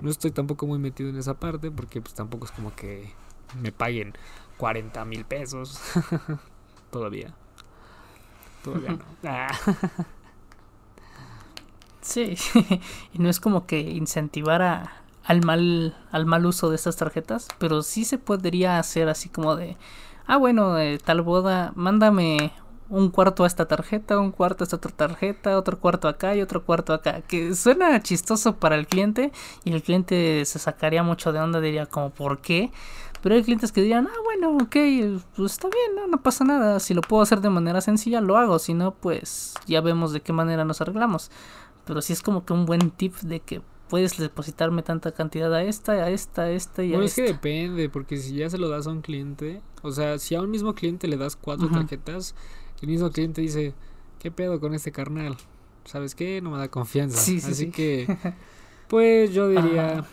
[0.00, 3.12] No estoy tampoco muy metido en esa parte porque pues tampoco es como que
[3.62, 4.12] me paguen
[4.58, 5.80] 40 mil pesos.
[6.90, 7.32] Todavía.
[8.62, 9.04] Todavía no.
[9.24, 9.48] Ah,
[12.00, 12.36] Sí,
[13.12, 17.48] y no es como que incentivar a- al mal al mal uso de estas tarjetas,
[17.58, 19.76] pero sí se podría hacer así como de,
[20.26, 22.52] ah bueno, de tal boda, mándame
[22.88, 26.42] un cuarto a esta tarjeta, un cuarto a esta otra tarjeta, otro cuarto acá y
[26.42, 29.32] otro cuarto acá, que suena chistoso para el cliente
[29.64, 32.70] y el cliente se sacaría mucho de onda, diría como, ¿por qué?
[33.22, 34.76] Pero hay clientes que dirían, ah, bueno, ok,
[35.34, 36.78] pues está bien, no, no pasa nada.
[36.78, 38.60] Si lo puedo hacer de manera sencilla, lo hago.
[38.60, 41.32] Si no, pues ya vemos de qué manera nos arreglamos.
[41.84, 45.62] Pero sí es como que un buen tip de que puedes depositarme tanta cantidad a
[45.62, 47.34] esta, a esta, a esta y a Bueno, es que esta.
[47.34, 50.50] depende, porque si ya se lo das a un cliente, o sea, si a un
[50.50, 52.34] mismo cliente le das cuatro tarjetas,
[52.82, 53.74] el mismo cliente dice,
[54.18, 55.36] ¿qué pedo con este carnal?
[55.84, 56.40] ¿Sabes qué?
[56.42, 57.18] No me da confianza.
[57.18, 57.70] Sí, sí, Así sí.
[57.70, 58.16] que,
[58.88, 60.08] pues yo diría Ajá.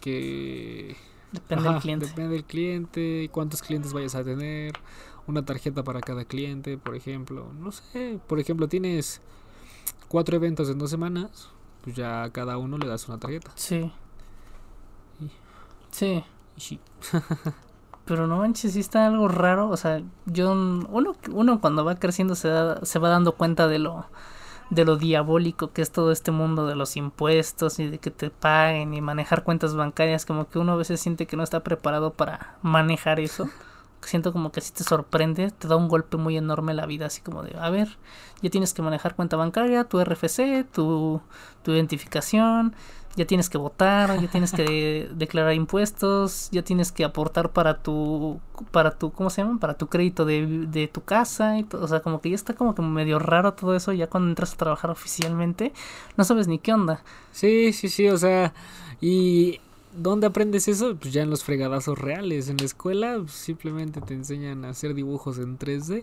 [0.00, 0.96] que
[1.32, 2.06] Depende del cliente.
[2.06, 4.74] Depende del cliente, cuántos clientes vayas a tener,
[5.26, 7.52] una tarjeta para cada cliente, por ejemplo.
[7.58, 9.20] No sé, por ejemplo, tienes
[10.08, 11.48] cuatro eventos en dos semanas,
[11.86, 13.52] pues ya a cada uno le das una tarjeta.
[13.54, 13.92] Sí.
[15.20, 15.30] Y-
[15.90, 16.24] Sí.
[16.56, 16.80] Y sí.
[18.04, 19.68] Pero no manches, sí está algo raro.
[19.70, 20.52] O sea, yo.
[20.52, 24.06] Uno, uno cuando va creciendo se, da- se va dando cuenta de lo.
[24.68, 28.30] De lo diabólico que es todo este mundo de los impuestos y de que te
[28.30, 30.26] paguen y manejar cuentas bancarias.
[30.26, 33.48] Como que uno a veces siente que no está preparado para manejar eso.
[34.02, 37.06] Siento como que si te sorprende, te da un golpe muy enorme la vida.
[37.06, 37.98] Así como de, a ver,
[38.42, 41.20] ya tienes que manejar cuenta bancaria, tu RFC, tu,
[41.62, 42.74] tu identificación,
[43.16, 48.40] ya tienes que votar, ya tienes que declarar impuestos, ya tienes que aportar para tu,
[48.70, 49.58] para tu, ¿cómo se llama?
[49.58, 52.54] Para tu crédito de, de tu casa y todo, o sea, como que ya está
[52.54, 55.72] como que medio raro todo eso, ya cuando entras a trabajar oficialmente,
[56.16, 57.02] no sabes ni qué onda.
[57.32, 58.52] Sí, sí, sí, o sea,
[59.00, 59.60] y
[59.96, 60.96] ¿dónde aprendes eso?
[60.96, 62.48] Pues ya en los fregadazos reales.
[62.48, 66.02] En la escuela pues, simplemente te enseñan a hacer dibujos en 3D.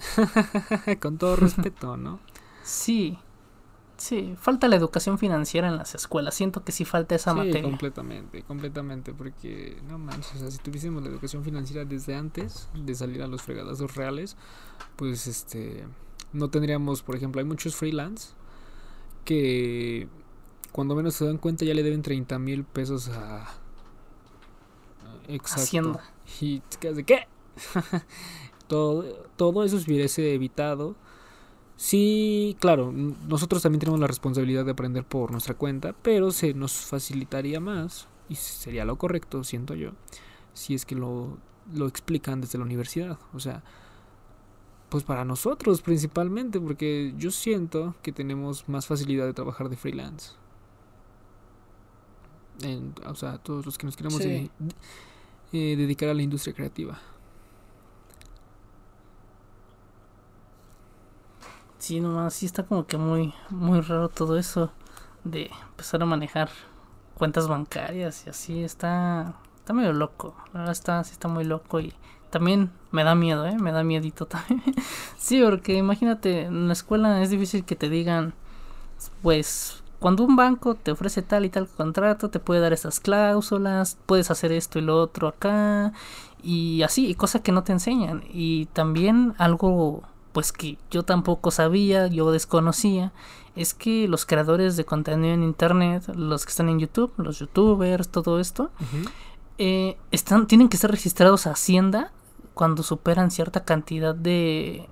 [1.00, 2.20] Con todo respeto, ¿no?
[2.62, 3.18] Sí,
[3.96, 7.62] sí, falta la educación financiera en las escuelas, siento que sí falta esa sí, materia.
[7.62, 12.94] completamente, completamente, porque no manches, o sea, si tuviésemos la educación financiera desde antes de
[12.94, 14.36] salir a los fregadazos reales,
[14.96, 15.84] pues este
[16.32, 18.34] no tendríamos, por ejemplo, hay muchos freelance
[19.24, 20.08] que
[20.72, 23.48] cuando menos se dan cuenta ya le deben 30 mil pesos a...
[25.28, 25.62] Exacto.
[25.62, 26.04] Hacienda.
[26.40, 27.26] Y de qué?
[28.66, 29.04] todo,
[29.36, 30.96] todo eso se hubiese evitado.
[31.76, 36.72] Sí, claro, nosotros también tenemos la responsabilidad de aprender por nuestra cuenta, pero se nos
[36.72, 39.92] facilitaría más, y sería lo correcto, siento yo,
[40.52, 41.38] si es que lo,
[41.72, 43.18] lo explican desde la universidad.
[43.32, 43.62] O sea,
[44.90, 50.32] pues para nosotros principalmente, porque yo siento que tenemos más facilidad de trabajar de freelance.
[53.06, 54.50] O sea, todos los que nos queremos eh,
[55.52, 56.98] dedicar a la industria creativa.
[61.78, 64.70] Sí, nomás sí está como que muy, muy raro todo eso
[65.24, 66.50] de empezar a manejar
[67.14, 70.36] cuentas bancarias y así está, está medio loco.
[70.52, 71.94] La verdad está, sí está muy loco y
[72.30, 73.56] también me da miedo, ¿eh?
[73.58, 74.62] Me da miedito también.
[75.16, 78.34] sí, porque imagínate, en la escuela es difícil que te digan,
[79.22, 83.98] pues, cuando un banco te ofrece tal y tal contrato, te puede dar esas cláusulas,
[84.06, 85.92] puedes hacer esto y lo otro acá,
[86.42, 88.24] y así, y cosas que no te enseñan.
[88.32, 93.12] Y también algo, pues, que yo tampoco sabía, yo desconocía,
[93.56, 98.08] es que los creadores de contenido en Internet, los que están en YouTube, los youtubers,
[98.08, 98.70] todo esto,
[99.58, 102.10] eh, están, tienen que ser registrados a Hacienda
[102.54, 104.88] cuando superan cierta cantidad de,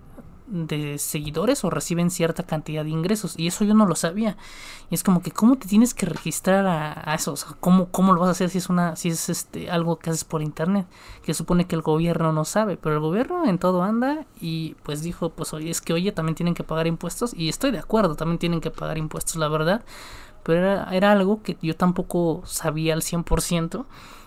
[0.51, 3.35] de seguidores o reciben cierta cantidad de ingresos.
[3.39, 4.37] Y eso yo no lo sabía.
[4.91, 7.33] Y es como que, ¿cómo te tienes que registrar a, eso?
[7.33, 9.99] O sea, ¿cómo, ¿cómo, lo vas a hacer si es una, si es este algo
[9.99, 10.87] que haces por internet?
[11.23, 12.77] Que supone que el gobierno no sabe.
[12.77, 16.35] Pero el gobierno en todo anda y pues dijo, pues oye, es que oye, también
[16.35, 17.35] tienen que pagar impuestos.
[17.35, 19.85] Y estoy de acuerdo, también tienen que pagar impuestos, la verdad.
[20.43, 23.85] Pero era, era algo que yo tampoco sabía al 100%.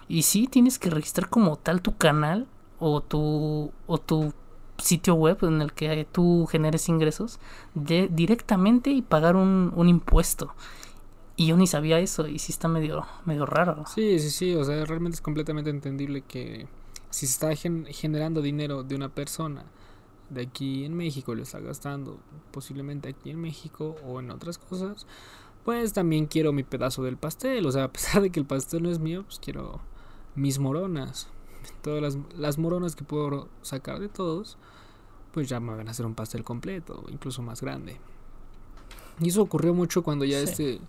[0.08, 2.48] Y sí, tienes que registrar como tal tu canal
[2.80, 4.34] o tu, o tu
[4.82, 7.40] sitio web en el que tú generes ingresos
[7.74, 10.54] de, directamente y pagar un, impuesto.
[11.36, 13.86] Y yo ni sabía eso y sí está medio, medio raro.
[13.88, 16.68] Sí, sí, sí, o sea, realmente es completamente entendible que
[17.10, 17.56] si se está
[17.92, 19.66] generando dinero de una persona
[20.30, 22.20] de aquí en México, lo está gastando
[22.52, 25.08] posiblemente aquí en México o en otras cosas,
[25.64, 27.66] pues también quiero mi pedazo del pastel.
[27.66, 29.82] O sea, a pesar de que el pastel no es mío, pues quiero
[30.36, 31.30] mis moronas
[31.82, 34.58] todas las, las moronas que puedo sacar de todos,
[35.32, 38.00] pues ya me van a hacer un pastel completo, incluso más grande.
[39.20, 40.80] Y eso ocurrió mucho cuando ya este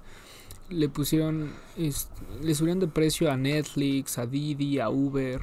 [0.68, 5.40] le pusieron, le subieron de precio a Netflix, a Didi, a Uber.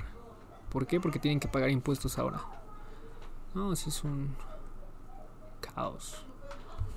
[0.69, 0.99] ¿Por qué?
[0.99, 2.41] Porque tienen que pagar impuestos ahora.
[3.53, 4.35] No, así es un
[5.61, 6.23] caos.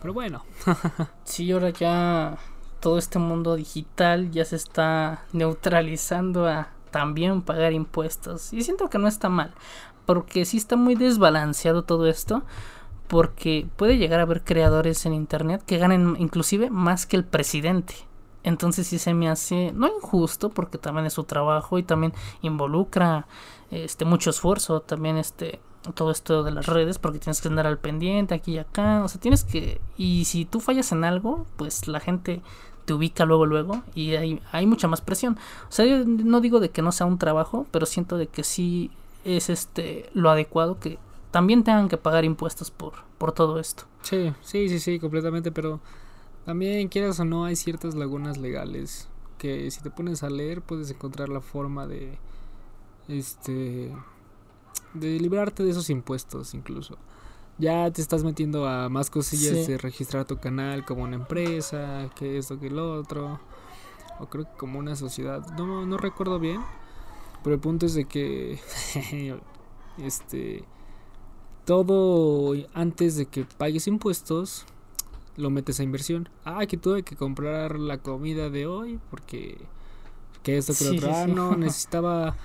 [0.01, 0.45] Pero bueno.
[1.25, 2.39] sí, ahora ya
[2.81, 8.53] todo este mundo digital ya se está neutralizando a también pagar impuestos.
[8.53, 9.53] Y siento que no está mal,
[10.07, 12.45] porque sí está muy desbalanceado todo esto,
[13.09, 17.95] porque puede llegar a haber creadores en Internet que ganen inclusive más que el presidente.
[18.45, 22.13] Entonces sí se me hace, no injusto, porque también es su trabajo y también
[22.43, 23.27] involucra
[23.71, 25.61] este mucho esfuerzo, también este
[25.95, 29.09] todo esto de las redes, porque tienes que andar al pendiente aquí y acá, o
[29.09, 32.41] sea, tienes que, y si tú fallas en algo, pues la gente
[32.85, 35.39] te ubica luego luego y hay, hay mucha más presión.
[35.69, 38.45] O sea, yo no digo de que no sea un trabajo, pero siento de que
[38.45, 38.91] sí
[39.25, 40.99] es este lo adecuado que
[41.31, 43.85] también tengan que pagar impuestos por, por todo esto.
[44.03, 45.81] Sí, sí, sí, sí, completamente, pero
[46.45, 49.09] también quieras o no hay ciertas lagunas legales
[49.39, 52.19] que si te pones a leer puedes encontrar la forma de
[53.09, 53.93] este
[54.95, 56.97] de librarte de esos impuestos incluso.
[57.59, 62.39] Ya te estás metiendo a más cosillas de registrar tu canal como una empresa, que
[62.39, 63.41] esto, que lo otro,
[64.19, 66.61] o creo que como una sociedad, no, no recuerdo bien,
[67.45, 68.59] pero el punto es de que,
[69.99, 70.65] este,
[71.65, 74.65] todo antes de que pagues impuestos,
[75.37, 76.29] lo metes a inversión.
[76.45, 79.59] Ah, que tuve que comprar la comida de hoy porque,
[80.43, 82.37] que esto, que lo otro, ah, no, necesitaba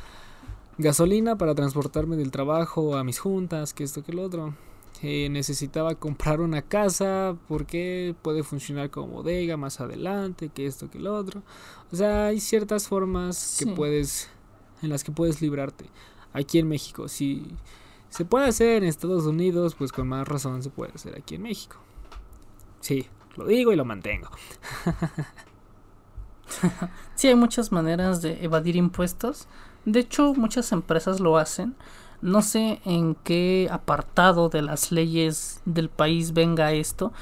[0.78, 4.54] gasolina para transportarme del trabajo a mis juntas, que esto, que lo otro
[5.04, 11.00] eh, necesitaba comprar una casa porque puede funcionar como bodega más adelante, que esto, que
[11.00, 11.44] lo otro.
[11.92, 14.30] O sea, hay ciertas formas que puedes,
[14.82, 15.86] en las que puedes librarte.
[16.34, 17.46] Aquí en México, si
[18.10, 21.44] se puede hacer en Estados Unidos, pues con más razón se puede hacer aquí en
[21.44, 21.78] México.
[22.80, 23.06] Sí,
[23.36, 24.30] lo digo y lo mantengo.
[27.16, 29.48] sí, hay muchas maneras de evadir impuestos.
[29.88, 31.76] De hecho, muchas empresas lo hacen
[32.22, 37.14] no sé en qué apartado de las leyes del país venga esto,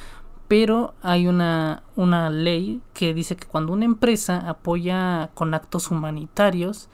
[0.47, 6.87] pero hay una, una ley que dice que cuando una empresa apoya con actos humanitarios,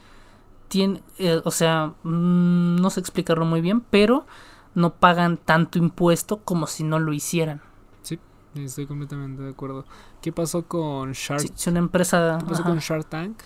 [0.67, 4.25] tiene, eh, o sea, mm, no sé explicarlo muy bien, pero
[4.73, 7.61] no pagan tanto impuesto como si no lo hicieran.
[8.01, 8.17] Sí.
[8.55, 9.85] Estoy completamente de acuerdo.
[10.21, 11.41] ¿Qué pasó con Shark?
[11.55, 12.37] Si, una empresa...
[12.39, 13.37] ¿Qué pasó con Shark Tank?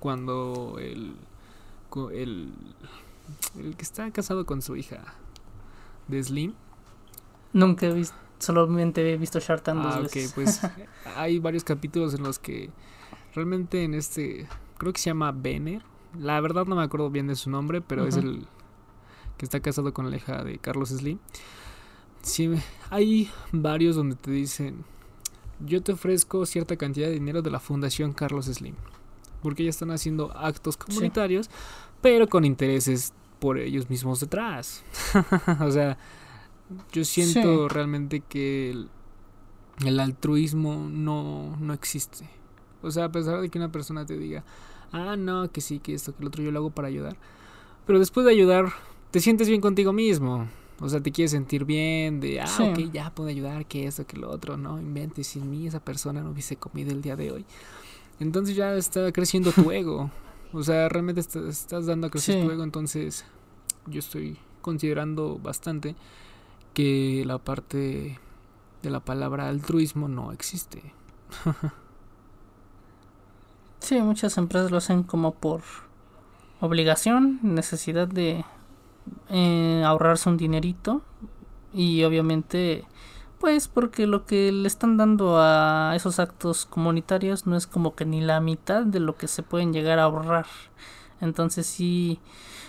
[0.00, 1.14] Cuando el,
[2.10, 2.52] el,
[3.58, 5.14] el que está casado con su hija
[6.08, 6.54] de Slim.
[7.52, 10.60] Nunca he visto, solamente he visto Shark Tank ah, dos pues
[11.16, 12.70] hay varios capítulos en los que
[13.34, 15.82] realmente en este, creo que se llama Benner.
[16.18, 18.46] La verdad no me acuerdo bien de su nombre, pero es el
[19.38, 21.18] que está casado con la hija de Carlos Slim.
[22.22, 22.50] Sí,
[22.90, 24.84] hay varios donde te dicen,
[25.60, 28.74] yo te ofrezco cierta cantidad de dinero de la Fundación Carlos Slim.
[29.42, 31.50] Porque ya están haciendo actos comunitarios,
[32.00, 34.84] pero con intereses por ellos mismos detrás.
[35.60, 35.98] o sea,
[36.92, 38.70] yo siento realmente que
[39.84, 42.28] el, altruismo no, no existe.
[42.82, 44.44] O sea, a pesar de que una persona te diga,
[44.92, 47.16] ah, no, que sí, que esto, que lo otro, yo lo hago para ayudar.
[47.86, 48.72] Pero después de ayudar,
[49.10, 50.48] te sientes bien contigo mismo.
[50.80, 54.16] O sea, te quieres sentir bien, de, ah, ok, ya puedo ayudar, que esto, que
[54.16, 54.80] lo otro, ¿no?
[54.80, 57.44] Invente, sin mí esa persona no hubiese comido el día de hoy.
[58.22, 60.10] Entonces ya está creciendo tu ego.
[60.52, 62.62] O sea, realmente estás dando a crecer tu ego.
[62.62, 63.24] Entonces,
[63.86, 65.96] yo estoy considerando bastante
[66.74, 68.18] que la parte
[68.82, 70.82] de la palabra altruismo no existe.
[73.80, 75.62] sí, muchas empresas lo hacen como por
[76.60, 78.44] obligación, necesidad de
[79.30, 81.02] eh, ahorrarse un dinerito
[81.72, 82.84] y obviamente
[83.42, 88.04] pues porque lo que le están dando a esos actos comunitarios no es como que
[88.04, 90.46] ni la mitad de lo que se pueden llegar a ahorrar.
[91.20, 92.20] Entonces sí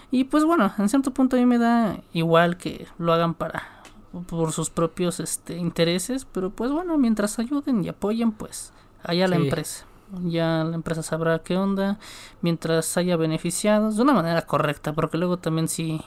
[0.10, 3.84] y pues bueno en cierto punto a mí me da igual que lo hagan para
[4.28, 9.36] por sus propios este intereses pero pues bueno mientras ayuden y apoyen pues allá la
[9.36, 9.86] empresa.
[10.24, 12.00] Ya la empresa sabrá qué onda
[12.42, 16.02] mientras haya beneficiados de una manera correcta porque luego también si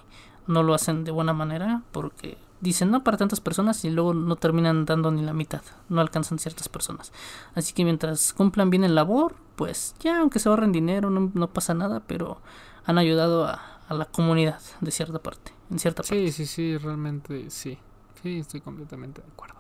[0.49, 4.37] no lo hacen de buena manera porque dicen no para tantas personas y luego no
[4.37, 7.13] terminan dando ni la mitad no alcanzan ciertas personas.
[7.55, 11.53] Así que mientras cumplan bien el labor pues ya aunque se ahorren dinero no, no
[11.53, 12.41] pasa nada pero
[12.85, 16.31] han ayudado a, a, la comunidad de cierta parte en cierta parte.
[16.31, 17.79] sí sí sí realmente sí.
[18.23, 19.57] Sí estoy completamente de acuerdo.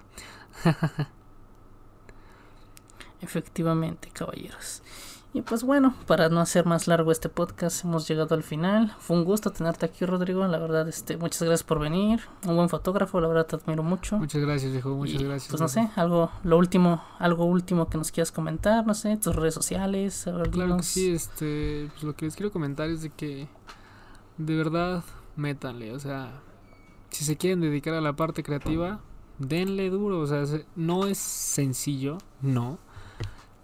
[3.20, 4.82] Efectivamente, caballeros.
[5.36, 8.96] Y pues bueno, para no hacer más largo este podcast, hemos llegado al final.
[8.98, 10.46] Fue un gusto tenerte aquí, Rodrigo.
[10.46, 12.22] La verdad, este, muchas gracias por venir.
[12.46, 14.16] Un buen fotógrafo, la verdad te admiro mucho.
[14.16, 14.94] Muchas gracias, viejo.
[14.94, 15.50] Muchas gracias.
[15.50, 19.36] Pues no sé, algo, lo último, algo último que nos quieras comentar, no sé, tus
[19.36, 20.26] redes sociales.
[20.52, 23.46] Claro que sí, este, pues lo que les quiero comentar es de que
[24.38, 25.04] de verdad
[25.36, 26.40] métanle, o sea,
[27.10, 29.00] si se quieren dedicar a la parte creativa,
[29.38, 30.44] denle duro, o sea,
[30.76, 32.78] no es sencillo, no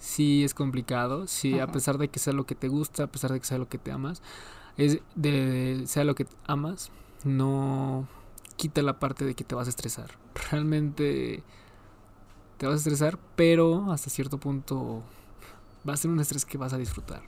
[0.03, 3.33] sí es complicado, sí, a pesar de que sea lo que te gusta, a pesar
[3.33, 4.21] de que sea lo que te amas,
[4.77, 6.91] es de, sea lo que amas,
[7.25, 8.09] no
[8.57, 10.11] quita la parte de que te vas a estresar.
[10.51, 11.45] Realmente
[12.59, 15.05] te vas a estresar, pero hasta cierto punto
[15.89, 17.23] va a ser un estrés que vas a disfrutar.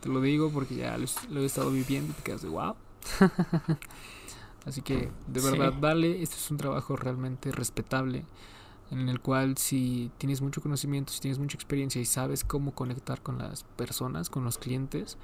[0.00, 2.76] Te lo digo porque ya lo, he estado viviendo y te quedas de wow.
[4.64, 8.24] Así que de verdad, dale, este es un trabajo realmente respetable
[8.90, 13.22] en el cual si tienes mucho conocimiento, si tienes mucha experiencia y sabes cómo conectar
[13.22, 15.18] con las personas, con los clientes,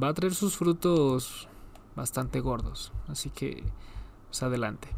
[0.00, 1.48] va a traer sus frutos
[1.94, 2.92] bastante gordos.
[3.08, 3.62] Así que,
[4.28, 4.88] pues adelante.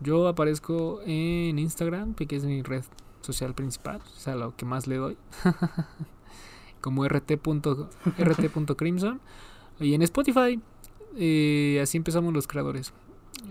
[0.00, 2.84] Yo aparezco en Instagram, que es mi red
[3.20, 5.16] social principal, o sea, lo que más le doy,
[6.80, 7.90] como rt.crimson.
[9.78, 10.60] y en Spotify,
[11.16, 12.92] eh, así empezamos los creadores.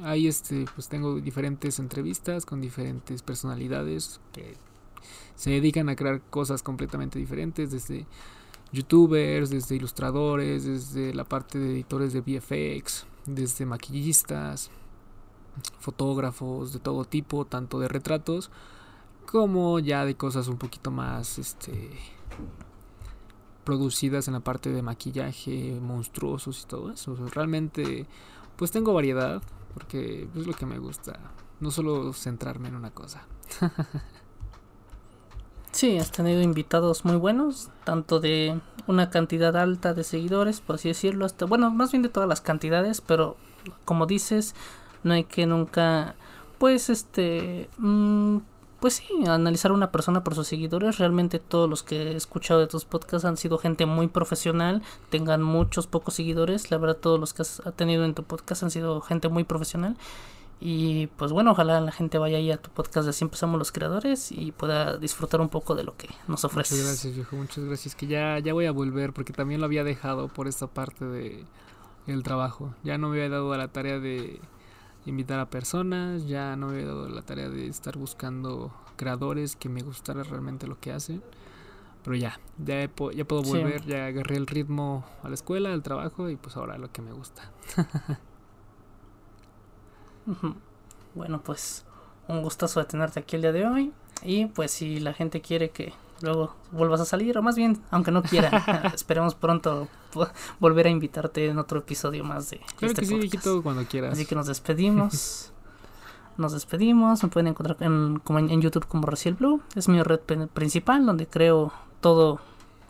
[0.04, 4.56] Ahí este, pues tengo diferentes entrevistas con diferentes personalidades que
[5.36, 8.06] se dedican a crear cosas completamente diferentes, desde
[8.72, 14.72] youtubers, desde ilustradores, desde la parte de editores de VFX, desde maquillistas,
[15.80, 18.50] fotógrafos de todo tipo, tanto de retratos
[19.26, 21.90] como ya de cosas un poquito más este
[23.64, 27.16] producidas en la parte de maquillaje, monstruosos y todo eso.
[27.34, 28.08] realmente
[28.56, 29.42] pues tengo variedad,
[29.74, 31.20] porque es lo que me gusta,
[31.60, 33.26] no solo centrarme en una cosa.
[35.72, 40.90] sí, has tenido invitados muy buenos, tanto de una cantidad alta de seguidores, por así
[40.90, 43.38] decirlo, hasta, bueno, más bien de todas las cantidades, pero
[43.86, 44.56] como dices,
[45.04, 46.16] no hay que nunca,
[46.58, 48.38] pues, este, mmm,
[48.82, 50.98] pues sí, analizar a una persona por sus seguidores.
[50.98, 55.44] Realmente todos los que he escuchado de tus podcasts han sido gente muy profesional, tengan
[55.44, 56.72] muchos, pocos seguidores.
[56.72, 59.96] La verdad, todos los que has tenido en tu podcast han sido gente muy profesional.
[60.60, 63.72] Y pues bueno, ojalá la gente vaya ahí a tu podcast de Así empezamos los
[63.72, 66.80] creadores y pueda disfrutar un poco de lo que nos ofreces.
[66.80, 67.96] Muchas gracias, viejo, muchas gracias.
[67.96, 71.46] Que ya, ya voy a volver porque también lo había dejado por esta parte de
[72.08, 72.74] el trabajo.
[72.84, 74.40] Ya no me había dado a la tarea de
[75.06, 79.70] invitar a personas, ya no me he dado la tarea de estar buscando creadores que
[79.70, 81.24] me gustara realmente lo que hacen.
[82.04, 86.30] Pero ya, ya, ya puedo volver, ya agarré el ritmo a la escuela, al trabajo
[86.30, 87.52] y pues ahora lo que me gusta.
[91.16, 91.86] bueno, pues
[92.28, 93.92] un gustazo de tenerte aquí el día de hoy.
[94.24, 95.94] Y pues si la gente quiere que
[96.24, 98.54] luego vuelvas a salir, o más bien, aunque no quieran,
[98.94, 99.88] esperemos pronto
[100.60, 104.14] volver a invitarte en otro episodio más de claro este que sí, cuando quieras.
[104.14, 105.52] Así que nos despedimos.
[106.38, 107.24] nos despedimos.
[107.24, 109.62] Me pueden encontrar en, como en, YouTube como Raciel Blue.
[109.76, 110.20] Es mi red
[110.54, 112.40] principal donde creo todo.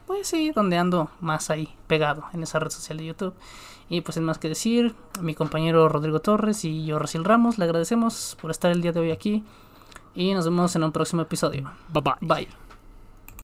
[0.08, 3.34] Pues sí, donde ando más ahí pegado en esa red social de YouTube.
[3.90, 7.58] Y pues sin más que decir, a mi compañero Rodrigo Torres y yo, Raciel Ramos,
[7.58, 9.44] le agradecemos por estar el día de hoy aquí.
[10.16, 11.72] Y nos vemos en un próximo episodio.
[11.90, 12.16] Bye bye.
[12.22, 12.71] Bye.